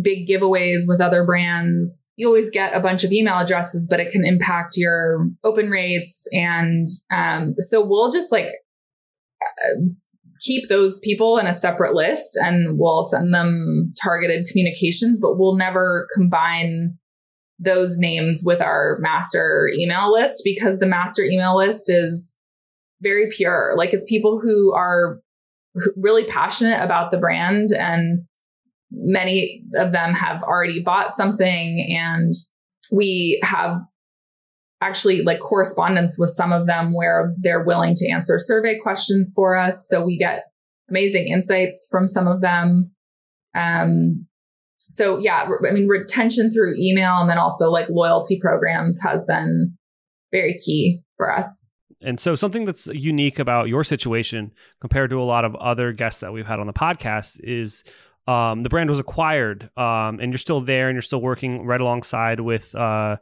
big 0.00 0.26
giveaways 0.26 0.84
with 0.86 0.98
other 0.98 1.26
brands, 1.26 2.06
you 2.16 2.26
always 2.26 2.48
get 2.50 2.74
a 2.74 2.80
bunch 2.80 3.04
of 3.04 3.12
email 3.12 3.36
addresses, 3.36 3.86
but 3.86 4.00
it 4.00 4.10
can 4.10 4.24
impact 4.24 4.78
your 4.78 5.28
open 5.44 5.68
rates. 5.68 6.26
And 6.32 6.86
um, 7.12 7.54
so 7.58 7.84
we'll 7.86 8.10
just 8.10 8.32
like 8.32 8.46
uh, 9.42 9.90
keep 10.40 10.68
those 10.68 10.98
people 11.00 11.38
in 11.38 11.46
a 11.46 11.54
separate 11.54 11.94
list 11.94 12.38
and 12.42 12.78
we'll 12.78 13.02
send 13.02 13.34
them 13.34 13.92
targeted 14.02 14.46
communications, 14.48 15.20
but 15.20 15.38
we'll 15.38 15.56
never 15.56 16.08
combine 16.14 16.96
those 17.58 17.98
names 17.98 18.42
with 18.44 18.60
our 18.60 18.98
master 19.00 19.70
email 19.76 20.12
list 20.12 20.42
because 20.44 20.78
the 20.78 20.86
master 20.86 21.24
email 21.24 21.56
list 21.56 21.90
is 21.90 22.34
very 23.00 23.28
pure. 23.30 23.74
Like 23.76 23.92
it's 23.92 24.08
people 24.08 24.40
who 24.40 24.72
are 24.74 25.20
really 25.96 26.24
passionate 26.24 26.82
about 26.82 27.10
the 27.10 27.18
brand 27.18 27.68
and 27.72 28.20
many 28.90 29.62
of 29.76 29.92
them 29.92 30.14
have 30.14 30.42
already 30.42 30.80
bought 30.80 31.16
something 31.16 31.94
and 31.96 32.34
we 32.90 33.40
have 33.42 33.80
actually 34.80 35.22
like 35.22 35.40
correspondence 35.40 36.18
with 36.18 36.30
some 36.30 36.52
of 36.52 36.66
them 36.66 36.94
where 36.94 37.34
they're 37.38 37.64
willing 37.64 37.94
to 37.94 38.08
answer 38.10 38.38
survey 38.38 38.78
questions 38.78 39.32
for 39.34 39.56
us. 39.56 39.88
So 39.88 40.04
we 40.04 40.16
get 40.16 40.44
amazing 40.88 41.28
insights 41.28 41.86
from 41.90 42.08
some 42.08 42.28
of 42.28 42.40
them. 42.40 42.92
Um, 43.54 44.26
so 44.90 45.18
yeah 45.18 45.46
i 45.68 45.72
mean 45.72 45.86
retention 45.86 46.50
through 46.50 46.74
email 46.78 47.16
and 47.16 47.28
then 47.28 47.36
also 47.36 47.70
like 47.70 47.86
loyalty 47.90 48.40
programs 48.40 48.98
has 49.02 49.22
been 49.26 49.76
very 50.32 50.58
key 50.58 51.02
for 51.16 51.32
us. 51.32 51.68
And 52.00 52.20
so, 52.20 52.34
something 52.34 52.64
that's 52.64 52.86
unique 52.86 53.38
about 53.38 53.68
your 53.68 53.82
situation 53.82 54.52
compared 54.80 55.10
to 55.10 55.20
a 55.20 55.24
lot 55.24 55.44
of 55.44 55.56
other 55.56 55.92
guests 55.92 56.20
that 56.20 56.32
we've 56.32 56.46
had 56.46 56.60
on 56.60 56.66
the 56.66 56.72
podcast 56.72 57.40
is 57.42 57.82
um, 58.28 58.62
the 58.62 58.68
brand 58.68 58.88
was 58.88 59.00
acquired, 59.00 59.70
um, 59.76 60.20
and 60.20 60.30
you're 60.30 60.38
still 60.38 60.60
there, 60.60 60.88
and 60.88 60.94
you're 60.94 61.02
still 61.02 61.20
working 61.20 61.64
right 61.64 61.80
alongside 61.80 62.40
with 62.40 62.74
uh, 62.76 63.16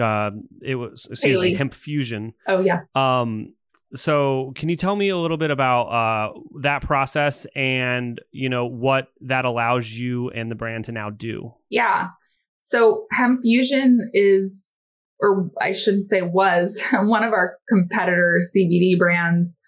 uh, 0.00 0.30
it 0.62 0.74
was 0.74 1.06
excuse 1.10 1.38
me, 1.38 1.56
HempFusion. 1.56 2.32
Oh 2.46 2.60
yeah. 2.60 2.80
Um, 2.94 3.54
so, 3.94 4.52
can 4.54 4.70
you 4.70 4.76
tell 4.76 4.96
me 4.96 5.10
a 5.10 5.18
little 5.18 5.36
bit 5.36 5.50
about 5.50 5.82
uh, 5.88 6.40
that 6.60 6.82
process 6.82 7.46
and 7.54 8.20
you 8.30 8.48
know 8.48 8.66
what 8.66 9.08
that 9.20 9.44
allows 9.44 9.90
you 9.90 10.30
and 10.30 10.50
the 10.50 10.54
brand 10.54 10.86
to 10.86 10.92
now 10.92 11.10
do? 11.10 11.52
Yeah. 11.68 12.08
So, 12.60 13.06
HempFusion 13.14 13.96
is 14.14 14.72
or 15.20 15.50
I 15.60 15.72
shouldn't 15.72 16.08
say 16.08 16.22
was 16.22 16.82
one 16.92 17.22
of 17.22 17.32
our 17.32 17.56
competitor 17.68 18.40
CBD 18.54 18.98
brands. 18.98 19.58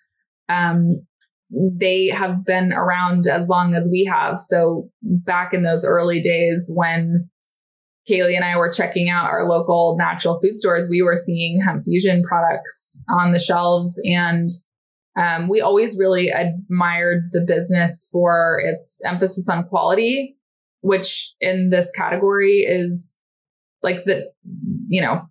Um, 0.48 1.06
they 1.50 2.08
have 2.08 2.44
been 2.44 2.72
around 2.72 3.26
as 3.26 3.48
long 3.48 3.74
as 3.74 3.88
we 3.90 4.04
have. 4.10 4.40
So 4.40 4.90
back 5.02 5.54
in 5.54 5.62
those 5.62 5.84
early 5.84 6.20
days 6.20 6.70
when 6.74 7.30
Kaylee 8.08 8.36
and 8.36 8.44
I 8.44 8.56
were 8.56 8.70
checking 8.70 9.08
out 9.08 9.30
our 9.30 9.48
local 9.48 9.96
natural 9.98 10.38
food 10.40 10.58
stores, 10.58 10.86
we 10.88 11.02
were 11.02 11.16
seeing 11.16 11.60
HempFusion 11.60 12.22
products 12.22 13.02
on 13.08 13.32
the 13.32 13.38
shelves. 13.38 14.00
And 14.04 14.48
um, 15.16 15.48
we 15.48 15.60
always 15.60 15.96
really 15.98 16.28
admired 16.28 17.30
the 17.32 17.40
business 17.40 18.08
for 18.10 18.60
its 18.64 19.00
emphasis 19.04 19.48
on 19.48 19.64
quality, 19.64 20.36
which 20.80 21.34
in 21.40 21.70
this 21.70 21.90
category 21.92 22.58
is 22.60 23.16
like 23.82 24.04
the, 24.04 24.30
you 24.88 25.00
know, 25.00 25.22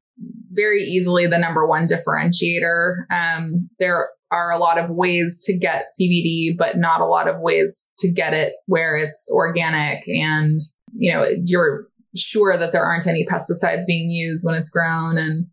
very 0.52 0.84
easily 0.84 1.28
the 1.28 1.38
number 1.38 1.68
one 1.68 1.88
differentiator. 1.88 3.06
Um, 3.12 3.70
there 3.80 4.10
are 4.32 4.52
a 4.52 4.58
lot 4.58 4.78
of 4.78 4.90
ways 4.90 5.40
to 5.44 5.58
get 5.58 5.86
CBD, 6.00 6.58
but 6.58 6.78
not 6.78 7.02
a 7.02 7.06
lot 7.06 7.28
of 7.28 7.40
ways 7.40 7.90
to 8.00 8.12
get 8.12 8.34
it 8.34 8.54
where 8.68 8.96
it's 8.96 9.30
organic 9.32 10.08
and, 10.08 10.60
you 10.96 11.12
know, 11.12 11.26
you're 11.44 11.88
sure 12.16 12.58
that 12.58 12.72
there 12.72 12.86
aren't 12.86 13.08
any 13.08 13.26
pesticides 13.26 13.86
being 13.88 14.10
used 14.10 14.46
when 14.46 14.56
it's 14.56 14.70
grown. 14.70 15.18
And 15.18 15.48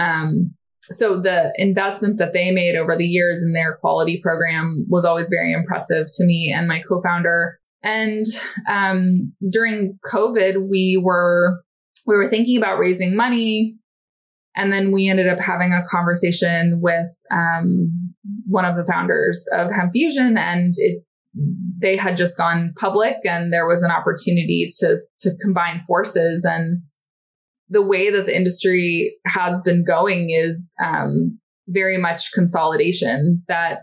um, 0.00 0.54
so 0.82 1.20
the 1.20 1.52
investment 1.56 2.18
that 2.18 2.32
they 2.32 2.50
made 2.50 2.76
over 2.76 2.96
the 2.96 3.06
years 3.06 3.42
in 3.42 3.52
their 3.52 3.76
quality 3.76 4.20
program 4.22 4.86
was 4.88 5.04
always 5.04 5.28
very 5.28 5.52
impressive 5.52 6.06
to 6.14 6.24
me 6.24 6.54
and 6.56 6.66
my 6.66 6.80
co-founder. 6.88 7.58
And 7.82 8.24
um, 8.68 9.32
during 9.50 9.98
COVID, 10.12 10.68
we 10.68 11.00
were 11.02 11.62
we 12.06 12.16
were 12.16 12.28
thinking 12.28 12.56
about 12.56 12.78
raising 12.78 13.14
money, 13.14 13.76
and 14.56 14.72
then 14.72 14.92
we 14.92 15.08
ended 15.08 15.28
up 15.28 15.38
having 15.38 15.72
a 15.72 15.86
conversation 15.90 16.80
with 16.82 17.06
um, 17.30 18.14
one 18.46 18.64
of 18.64 18.76
the 18.76 18.90
founders 18.90 19.46
of 19.52 19.70
HempFusion, 19.70 20.38
and 20.38 20.72
it 20.78 21.04
they 21.34 21.96
had 21.96 22.16
just 22.16 22.36
gone 22.36 22.72
public, 22.78 23.16
and 23.24 23.52
there 23.52 23.66
was 23.66 23.82
an 23.82 23.90
opportunity 23.90 24.68
to 24.80 24.98
to 25.20 25.36
combine 25.42 25.82
forces 25.86 26.44
and 26.48 26.82
the 27.70 27.82
way 27.82 28.10
that 28.10 28.26
the 28.26 28.36
industry 28.36 29.16
has 29.26 29.60
been 29.60 29.84
going 29.84 30.30
is 30.30 30.74
um, 30.82 31.38
very 31.68 31.98
much 31.98 32.32
consolidation. 32.32 33.42
That 33.48 33.80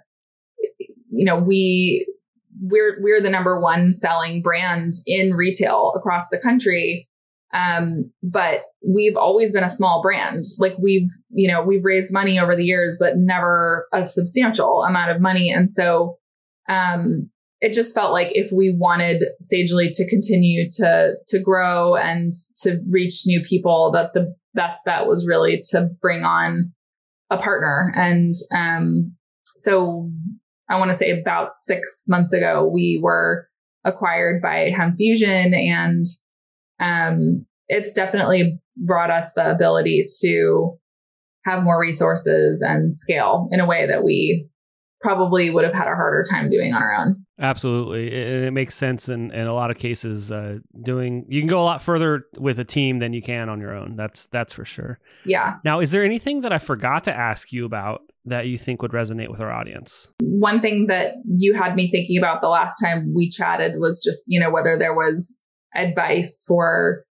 you 1.09 1.25
know 1.25 1.37
we 1.37 2.07
we're 2.61 2.97
we're 3.01 3.21
the 3.21 3.29
number 3.29 3.59
one 3.59 3.93
selling 3.93 4.41
brand 4.41 4.93
in 5.05 5.33
retail 5.33 5.93
across 5.95 6.29
the 6.29 6.39
country. 6.39 7.07
Um, 7.53 8.11
but 8.21 8.61
we've 8.85 9.15
always 9.15 9.53
been 9.53 9.63
a 9.63 9.69
small 9.69 10.01
brand. 10.01 10.43
Like 10.59 10.75
we've, 10.77 11.09
you 11.29 11.47
know, 11.47 11.63
we've 11.63 11.85
raised 11.85 12.11
money 12.11 12.37
over 12.37 12.53
the 12.53 12.65
years, 12.65 12.97
but 12.99 13.13
never 13.15 13.87
a 13.93 14.03
substantial 14.03 14.83
amount 14.83 15.11
of 15.11 15.21
money. 15.21 15.51
And 15.51 15.71
so, 15.71 16.17
um, 16.67 17.29
it 17.65 17.73
just 17.73 17.95
felt 17.95 18.13
like 18.13 18.29
if 18.33 18.51
we 18.51 18.75
wanted 18.77 19.23
Sagely 19.41 19.89
to 19.91 20.07
continue 20.07 20.69
to 20.73 21.13
to 21.27 21.39
grow 21.39 21.95
and 21.95 22.31
to 22.61 22.79
reach 22.87 23.23
new 23.25 23.41
people, 23.41 23.91
that 23.93 24.13
the 24.13 24.35
best 24.53 24.85
bet 24.85 25.07
was 25.07 25.25
really 25.27 25.61
to 25.71 25.89
bring 25.99 26.23
on 26.23 26.71
a 27.31 27.37
partner. 27.37 27.91
And 27.95 28.35
um, 28.53 29.15
so 29.57 30.11
I 30.69 30.77
want 30.77 30.91
to 30.91 30.97
say 30.97 31.09
about 31.09 31.55
six 31.55 32.05
months 32.07 32.33
ago, 32.33 32.69
we 32.71 32.99
were 33.01 33.47
acquired 33.83 34.43
by 34.43 34.69
HempFusion, 34.69 35.55
and 35.55 36.05
um, 36.79 37.47
it's 37.67 37.93
definitely 37.93 38.59
brought 38.77 39.09
us 39.09 39.33
the 39.33 39.49
ability 39.49 40.05
to 40.21 40.77
have 41.45 41.63
more 41.63 41.79
resources 41.79 42.61
and 42.61 42.95
scale 42.95 43.49
in 43.51 43.59
a 43.59 43.65
way 43.65 43.87
that 43.87 44.03
we 44.03 44.47
probably 45.01 45.49
would 45.49 45.65
have 45.65 45.73
had 45.73 45.87
a 45.87 45.95
harder 45.95 46.23
time 46.29 46.51
doing 46.51 46.71
on 46.71 46.83
our 46.83 46.95
own. 46.95 47.24
Absolutely, 47.37 48.07
and 48.07 48.45
it 48.45 48.51
makes 48.51 48.75
sense 48.75 49.09
in, 49.09 49.31
in 49.31 49.45
a 49.45 49.53
lot 49.53 49.69
of 49.69 49.77
cases. 49.77 50.31
Uh, 50.31 50.59
doing 50.83 51.25
you 51.27 51.41
can 51.41 51.49
go 51.49 51.61
a 51.61 51.65
lot 51.65 51.81
further 51.81 52.25
with 52.37 52.59
a 52.59 52.63
team 52.63 52.99
than 52.99 53.11
you 53.11 53.21
can 53.21 53.49
on 53.49 53.59
your 53.59 53.75
own. 53.75 53.97
That's 53.97 54.27
that's 54.27 54.53
for 54.53 54.63
sure. 54.63 54.99
Yeah. 55.25 55.55
Now, 55.65 55.81
is 55.81 55.91
there 55.91 56.05
anything 56.05 56.41
that 56.41 56.53
I 56.53 56.59
forgot 56.59 57.03
to 57.05 57.13
ask 57.15 57.51
you 57.51 57.65
about 57.65 58.03
that 58.23 58.47
you 58.47 58.57
think 58.57 58.81
would 58.81 58.91
resonate 58.91 59.29
with 59.29 59.41
our 59.41 59.51
audience? 59.51 60.13
One 60.21 60.61
thing 60.61 60.87
that 60.87 61.15
you 61.25 61.53
had 61.53 61.75
me 61.75 61.91
thinking 61.91 62.17
about 62.17 62.39
the 62.39 62.47
last 62.47 62.75
time 62.81 63.13
we 63.13 63.29
chatted 63.29 63.79
was 63.79 64.01
just 64.01 64.23
you 64.27 64.39
know 64.39 64.49
whether 64.49 64.77
there 64.79 64.95
was 64.95 65.37
advice 65.75 66.41
for 66.47 67.03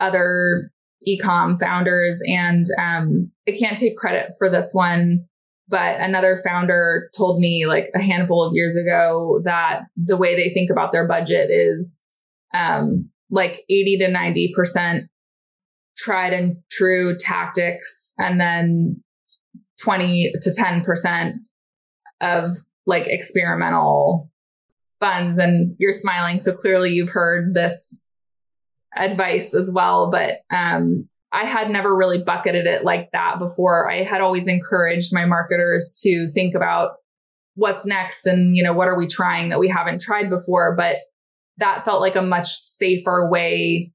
other 0.00 0.72
ecom 1.08 1.58
founders, 1.60 2.20
and 2.26 2.66
um, 2.80 3.30
I 3.48 3.52
can't 3.52 3.78
take 3.78 3.96
credit 3.96 4.32
for 4.38 4.50
this 4.50 4.70
one 4.72 5.28
but 5.68 6.00
another 6.00 6.40
founder 6.44 7.10
told 7.16 7.40
me 7.40 7.66
like 7.66 7.90
a 7.94 8.00
handful 8.00 8.42
of 8.42 8.54
years 8.54 8.76
ago 8.76 9.40
that 9.44 9.82
the 9.96 10.16
way 10.16 10.34
they 10.34 10.52
think 10.52 10.70
about 10.70 10.92
their 10.92 11.06
budget 11.06 11.50
is 11.50 12.00
um, 12.54 13.10
like 13.30 13.64
80 13.68 13.98
to 13.98 14.08
90% 14.08 15.08
tried 15.98 16.32
and 16.32 16.56
true 16.70 17.16
tactics, 17.16 18.14
and 18.18 18.40
then 18.40 19.02
20 19.82 20.32
to 20.40 20.50
10% 20.50 21.32
of 22.20 22.58
like 22.86 23.06
experimental 23.06 24.30
funds. 25.00 25.38
And 25.38 25.76
you're 25.78 25.92
smiling. 25.92 26.38
So 26.38 26.54
clearly 26.54 26.92
you've 26.92 27.10
heard 27.10 27.54
this 27.54 28.04
advice 28.96 29.54
as 29.54 29.70
well. 29.70 30.10
But 30.10 30.38
um, 30.50 31.08
I 31.32 31.44
had 31.44 31.70
never 31.70 31.94
really 31.94 32.22
bucketed 32.22 32.66
it 32.66 32.84
like 32.84 33.10
that 33.12 33.38
before. 33.38 33.90
I 33.90 34.02
had 34.02 34.20
always 34.20 34.46
encouraged 34.46 35.12
my 35.12 35.26
marketers 35.26 36.00
to 36.02 36.28
think 36.32 36.54
about 36.54 36.92
what's 37.54 37.84
next 37.84 38.26
and, 38.26 38.56
you 38.56 38.62
know, 38.62 38.72
what 38.72 38.88
are 38.88 38.96
we 38.96 39.06
trying 39.06 39.50
that 39.50 39.58
we 39.58 39.68
haven't 39.68 40.00
tried 40.00 40.30
before. 40.30 40.74
But 40.76 40.96
that 41.58 41.84
felt 41.84 42.00
like 42.00 42.16
a 42.16 42.22
much 42.22 42.46
safer 42.46 43.28
way 43.30 43.92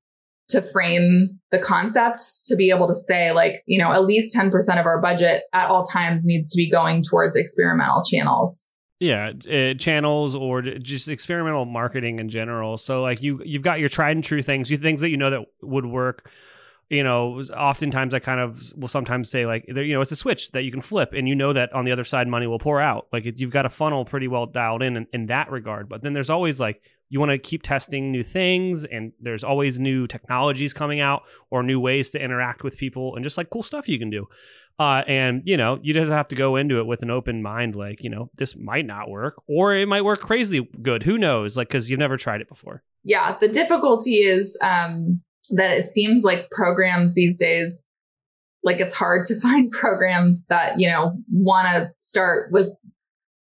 to 0.49 0.61
frame 0.61 1.39
the 1.51 1.57
concept 1.57 2.21
to 2.45 2.55
be 2.55 2.69
able 2.69 2.87
to 2.87 2.95
say, 2.95 3.31
like, 3.31 3.63
you 3.65 3.79
know, 3.79 3.91
at 3.91 4.05
least 4.05 4.35
10% 4.35 4.51
of 4.79 4.85
our 4.85 5.01
budget 5.01 5.43
at 5.53 5.69
all 5.69 5.83
times 5.83 6.25
needs 6.25 6.49
to 6.49 6.57
be 6.57 6.69
going 6.69 7.01
towards 7.01 7.35
experimental 7.35 8.03
channels. 8.03 8.69
Yeah, 8.99 9.31
uh, 9.51 9.73
channels 9.73 10.35
or 10.35 10.61
just 10.61 11.09
experimental 11.09 11.65
marketing 11.65 12.19
in 12.19 12.29
general. 12.29 12.77
So 12.77 13.01
like 13.01 13.21
you 13.21 13.41
you've 13.43 13.61
got 13.61 13.79
your 13.79 13.89
tried 13.89 14.15
and 14.15 14.23
true 14.23 14.41
things, 14.41 14.71
you 14.71 14.77
things 14.77 15.01
that 15.01 15.09
you 15.09 15.17
know 15.17 15.29
that 15.29 15.41
would 15.61 15.85
work 15.85 16.29
you 16.89 17.03
know, 17.03 17.41
oftentimes 17.55 18.13
I 18.13 18.19
kind 18.19 18.39
of 18.39 18.73
will 18.75 18.87
sometimes 18.87 19.29
say 19.29 19.45
like, 19.45 19.65
you 19.67 19.93
know, 19.93 20.01
it's 20.01 20.11
a 20.11 20.15
switch 20.15 20.51
that 20.51 20.63
you 20.63 20.71
can 20.71 20.81
flip, 20.81 21.13
and 21.13 21.27
you 21.27 21.35
know 21.35 21.53
that 21.53 21.73
on 21.73 21.85
the 21.85 21.91
other 21.91 22.03
side 22.03 22.27
money 22.27 22.47
will 22.47 22.59
pour 22.59 22.81
out. 22.81 23.07
Like 23.11 23.23
you've 23.25 23.51
got 23.51 23.65
a 23.65 23.69
funnel 23.69 24.05
pretty 24.05 24.27
well 24.27 24.45
dialed 24.45 24.83
in, 24.83 24.97
in 24.97 25.07
in 25.13 25.25
that 25.27 25.49
regard. 25.51 25.89
But 25.89 26.03
then 26.03 26.13
there's 26.13 26.29
always 26.29 26.59
like 26.59 26.81
you 27.09 27.19
want 27.19 27.31
to 27.31 27.37
keep 27.37 27.63
testing 27.63 28.11
new 28.11 28.23
things, 28.23 28.85
and 28.85 29.13
there's 29.19 29.43
always 29.43 29.79
new 29.79 30.07
technologies 30.07 30.73
coming 30.73 30.99
out 30.99 31.23
or 31.49 31.63
new 31.63 31.79
ways 31.79 32.09
to 32.11 32.21
interact 32.21 32.63
with 32.63 32.77
people, 32.77 33.15
and 33.15 33.23
just 33.23 33.37
like 33.37 33.49
cool 33.49 33.63
stuff 33.63 33.87
you 33.87 33.99
can 33.99 34.09
do. 34.09 34.27
Uh, 34.79 35.03
and 35.07 35.43
you 35.45 35.55
know, 35.55 35.79
you 35.81 35.93
just 35.93 36.11
have 36.11 36.27
to 36.27 36.35
go 36.35 36.55
into 36.55 36.79
it 36.79 36.85
with 36.85 37.03
an 37.03 37.11
open 37.11 37.41
mind, 37.41 37.75
like 37.75 38.03
you 38.03 38.09
know, 38.09 38.29
this 38.35 38.55
might 38.55 38.85
not 38.85 39.09
work, 39.09 39.41
or 39.47 39.75
it 39.75 39.87
might 39.87 40.03
work 40.03 40.19
crazy 40.19 40.67
good. 40.81 41.03
Who 41.03 41.17
knows? 41.17 41.55
Like 41.55 41.69
because 41.69 41.89
you've 41.89 41.99
never 41.99 42.17
tried 42.17 42.41
it 42.41 42.49
before. 42.49 42.83
Yeah, 43.03 43.37
the 43.39 43.47
difficulty 43.47 44.17
is 44.17 44.57
um 44.61 45.21
that 45.49 45.71
it 45.71 45.91
seems 45.91 46.23
like 46.23 46.49
programs 46.51 47.13
these 47.13 47.35
days 47.35 47.83
like 48.63 48.79
it's 48.79 48.95
hard 48.95 49.25
to 49.25 49.39
find 49.39 49.71
programs 49.71 50.45
that 50.47 50.79
you 50.79 50.89
know 50.89 51.13
want 51.31 51.67
to 51.67 51.91
start 51.99 52.51
with 52.51 52.69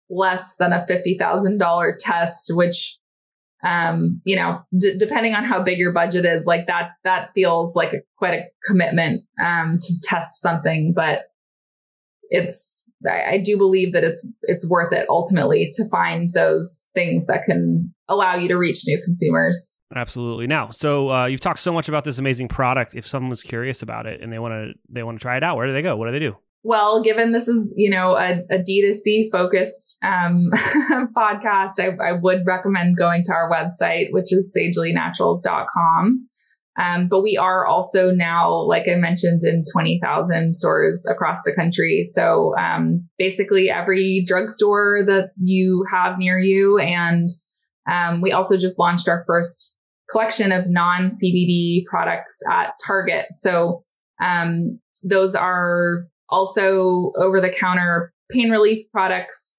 less 0.09 0.55
than 0.59 0.73
a 0.73 0.85
$50,000 0.89 1.93
test 1.97 2.51
which 2.53 2.97
um 3.63 4.19
you 4.25 4.35
know 4.35 4.59
d- 4.77 4.97
depending 4.97 5.35
on 5.35 5.43
how 5.43 5.61
big 5.61 5.77
your 5.77 5.93
budget 5.93 6.25
is 6.25 6.45
like 6.45 6.65
that 6.65 6.89
that 7.03 7.29
feels 7.35 7.75
like 7.75 7.93
a, 7.93 7.97
quite 8.17 8.33
a 8.33 8.43
commitment 8.65 9.21
um 9.39 9.77
to 9.79 9.93
test 10.01 10.41
something 10.41 10.93
but 10.95 11.25
it's 12.31 12.89
I, 13.07 13.33
I 13.33 13.37
do 13.37 13.57
believe 13.57 13.93
that 13.93 14.03
it's 14.03 14.25
it's 14.43 14.67
worth 14.67 14.93
it 14.93 15.05
ultimately 15.09 15.69
to 15.73 15.87
find 15.89 16.29
those 16.33 16.87
things 16.95 17.27
that 17.27 17.43
can 17.43 17.93
allow 18.07 18.35
you 18.35 18.47
to 18.47 18.55
reach 18.55 18.83
new 18.87 18.99
consumers. 19.03 19.81
Absolutely. 19.95 20.47
Now, 20.47 20.69
so 20.69 21.11
uh, 21.11 21.25
you've 21.25 21.41
talked 21.41 21.59
so 21.59 21.73
much 21.73 21.89
about 21.89 22.05
this 22.05 22.17
amazing 22.17 22.47
product. 22.47 22.95
If 22.95 23.05
someone 23.05 23.29
was 23.29 23.43
curious 23.43 23.81
about 23.83 24.05
it 24.05 24.21
and 24.21 24.31
they 24.31 24.39
want 24.39 24.53
to 24.53 24.73
they 24.89 25.03
want 25.03 25.19
to 25.19 25.21
try 25.21 25.37
it 25.37 25.43
out, 25.43 25.57
where 25.57 25.67
do 25.67 25.73
they 25.73 25.81
go? 25.81 25.95
What 25.97 26.05
do 26.05 26.13
they 26.13 26.19
do? 26.19 26.37
Well, 26.63 27.03
given 27.03 27.33
this 27.33 27.49
is 27.49 27.73
you 27.75 27.89
know 27.89 28.15
a, 28.15 28.43
a 28.49 28.59
D2C 28.59 29.29
focused 29.29 29.97
um, 30.01 30.51
podcast, 31.15 31.79
I, 31.79 31.97
I 32.01 32.13
would 32.13 32.45
recommend 32.45 32.97
going 32.97 33.23
to 33.25 33.33
our 33.33 33.51
website, 33.51 34.07
which 34.11 34.31
is 34.31 34.55
sagelynaturals.com. 34.57 36.25
Um, 36.79 37.07
but 37.09 37.21
we 37.21 37.37
are 37.37 37.65
also 37.65 38.11
now, 38.11 38.53
like 38.53 38.87
I 38.89 38.95
mentioned, 38.95 39.41
in 39.43 39.65
20,000 39.71 40.55
stores 40.55 41.05
across 41.09 41.43
the 41.43 41.53
country. 41.53 42.03
So 42.03 42.55
um, 42.57 43.07
basically, 43.17 43.69
every 43.69 44.23
drugstore 44.25 45.03
that 45.05 45.31
you 45.41 45.85
have 45.91 46.17
near 46.17 46.39
you. 46.39 46.79
And 46.79 47.27
um, 47.91 48.21
we 48.21 48.31
also 48.31 48.55
just 48.57 48.79
launched 48.79 49.09
our 49.09 49.23
first 49.27 49.77
collection 50.09 50.51
of 50.51 50.67
non 50.67 51.09
CBD 51.09 51.83
products 51.89 52.39
at 52.49 52.73
Target. 52.85 53.25
So 53.35 53.83
um, 54.21 54.79
those 55.03 55.35
are 55.35 56.07
also 56.29 57.11
over 57.17 57.41
the 57.41 57.49
counter 57.49 58.13
pain 58.29 58.49
relief 58.49 58.85
products 58.91 59.57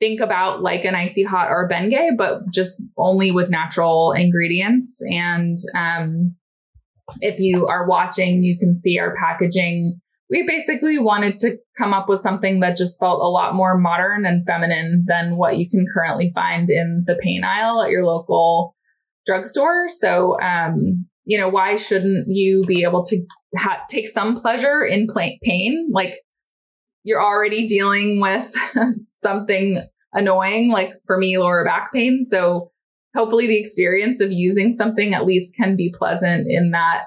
think 0.00 0.20
about 0.20 0.62
like 0.62 0.84
an 0.84 0.94
icy 0.94 1.22
hot 1.22 1.48
or 1.50 1.66
a 1.66 1.68
Bengay, 1.68 2.16
but 2.16 2.40
just 2.52 2.82
only 2.96 3.30
with 3.30 3.50
natural 3.50 4.12
ingredients. 4.12 5.00
And 5.10 5.56
um, 5.74 6.34
if 7.20 7.38
you 7.38 7.66
are 7.66 7.86
watching, 7.86 8.42
you 8.42 8.58
can 8.58 8.76
see 8.76 8.98
our 8.98 9.14
packaging 9.14 10.00
we 10.30 10.46
basically 10.46 10.98
wanted 10.98 11.38
to 11.40 11.58
come 11.76 11.92
up 11.92 12.08
with 12.08 12.20
something 12.20 12.60
that 12.60 12.76
just 12.76 12.98
felt 12.98 13.20
a 13.20 13.28
lot 13.28 13.54
more 13.54 13.76
modern 13.76 14.24
and 14.24 14.44
feminine 14.46 15.04
than 15.06 15.36
what 15.36 15.58
you 15.58 15.68
can 15.68 15.86
currently 15.94 16.32
find 16.34 16.70
in 16.70 17.04
the 17.06 17.14
pain 17.22 17.44
aisle 17.44 17.82
at 17.82 17.90
your 17.90 18.04
local 18.04 18.74
drugstore. 19.26 19.88
So, 19.88 20.40
um, 20.40 21.06
you 21.24 21.38
know, 21.38 21.48
why 21.48 21.76
shouldn't 21.76 22.26
you 22.28 22.64
be 22.66 22.82
able 22.84 23.04
to 23.04 23.24
ha- 23.56 23.84
take 23.88 24.08
some 24.08 24.34
pleasure 24.34 24.82
in 24.82 25.06
pain? 25.42 25.88
Like 25.92 26.14
you're 27.04 27.22
already 27.22 27.66
dealing 27.66 28.20
with 28.20 28.52
something 28.96 29.86
annoying, 30.12 30.70
like 30.70 30.90
for 31.06 31.18
me, 31.18 31.38
lower 31.38 31.64
back 31.64 31.92
pain. 31.92 32.24
So 32.24 32.70
hopefully 33.14 33.46
the 33.46 33.58
experience 33.58 34.20
of 34.20 34.32
using 34.32 34.72
something 34.72 35.14
at 35.14 35.26
least 35.26 35.54
can 35.54 35.76
be 35.76 35.94
pleasant 35.96 36.46
in 36.48 36.70
that, 36.72 37.04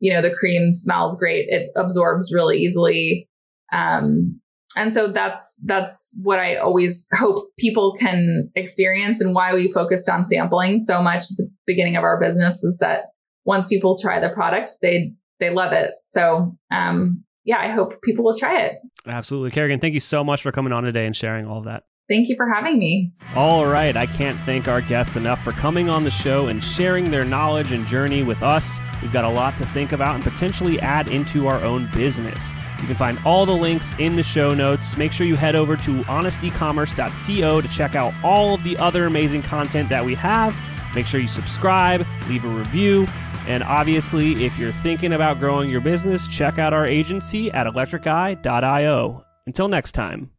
you 0.00 0.12
know, 0.12 0.22
the 0.22 0.34
cream 0.34 0.72
smells 0.72 1.16
great. 1.16 1.46
It 1.48 1.70
absorbs 1.76 2.32
really 2.32 2.58
easily. 2.58 3.28
Um, 3.72 4.40
and 4.76 4.92
so 4.92 5.08
that's 5.08 5.56
that's 5.64 6.16
what 6.22 6.38
I 6.38 6.56
always 6.56 7.08
hope 7.14 7.48
people 7.58 7.94
can 7.98 8.50
experience 8.54 9.20
and 9.20 9.34
why 9.34 9.54
we 9.54 9.72
focused 9.72 10.08
on 10.08 10.26
sampling 10.26 10.78
so 10.78 11.02
much 11.02 11.24
at 11.24 11.36
the 11.38 11.50
beginning 11.66 11.96
of 11.96 12.04
our 12.04 12.20
business 12.20 12.62
is 12.62 12.76
that 12.78 13.06
once 13.44 13.66
people 13.66 13.96
try 13.96 14.20
the 14.20 14.28
product, 14.28 14.72
they 14.82 15.12
they 15.40 15.50
love 15.50 15.72
it. 15.72 15.92
So 16.04 16.52
um, 16.70 17.24
yeah, 17.48 17.58
I 17.58 17.70
hope 17.70 18.02
people 18.02 18.26
will 18.26 18.36
try 18.36 18.60
it. 18.60 18.74
Absolutely. 19.06 19.50
Kerrigan, 19.50 19.80
thank 19.80 19.94
you 19.94 20.00
so 20.00 20.22
much 20.22 20.42
for 20.42 20.52
coming 20.52 20.70
on 20.70 20.82
today 20.84 21.06
and 21.06 21.16
sharing 21.16 21.46
all 21.46 21.60
of 21.60 21.64
that. 21.64 21.84
Thank 22.06 22.28
you 22.28 22.36
for 22.36 22.46
having 22.46 22.78
me. 22.78 23.10
All 23.34 23.64
right. 23.64 23.96
I 23.96 24.04
can't 24.04 24.38
thank 24.40 24.68
our 24.68 24.82
guests 24.82 25.16
enough 25.16 25.42
for 25.42 25.52
coming 25.52 25.88
on 25.88 26.04
the 26.04 26.10
show 26.10 26.48
and 26.48 26.62
sharing 26.62 27.10
their 27.10 27.24
knowledge 27.24 27.72
and 27.72 27.86
journey 27.86 28.22
with 28.22 28.42
us. 28.42 28.80
We've 29.00 29.12
got 29.14 29.24
a 29.24 29.30
lot 29.30 29.56
to 29.58 29.66
think 29.68 29.92
about 29.92 30.14
and 30.14 30.22
potentially 30.22 30.78
add 30.80 31.08
into 31.08 31.48
our 31.48 31.62
own 31.64 31.88
business. 31.94 32.52
You 32.82 32.86
can 32.86 32.96
find 32.96 33.18
all 33.24 33.46
the 33.46 33.56
links 33.56 33.94
in 33.98 34.14
the 34.14 34.22
show 34.22 34.52
notes. 34.52 34.98
Make 34.98 35.12
sure 35.12 35.26
you 35.26 35.36
head 35.36 35.56
over 35.56 35.74
to 35.76 36.02
honestecommerce.co 36.02 37.60
to 37.62 37.68
check 37.68 37.96
out 37.96 38.12
all 38.22 38.54
of 38.54 38.62
the 38.62 38.76
other 38.76 39.06
amazing 39.06 39.40
content 39.40 39.88
that 39.88 40.04
we 40.04 40.14
have. 40.16 40.54
Make 40.94 41.06
sure 41.06 41.20
you 41.20 41.28
subscribe, 41.28 42.06
leave 42.28 42.44
a 42.44 42.48
review, 42.48 43.06
and 43.48 43.62
obviously, 43.62 44.44
if 44.44 44.58
you're 44.58 44.72
thinking 44.72 45.14
about 45.14 45.40
growing 45.40 45.70
your 45.70 45.80
business, 45.80 46.28
check 46.28 46.58
out 46.58 46.74
our 46.74 46.86
agency 46.86 47.50
at 47.50 47.66
electriceye.io. 47.66 49.24
Until 49.46 49.68
next 49.68 49.92
time. 49.92 50.30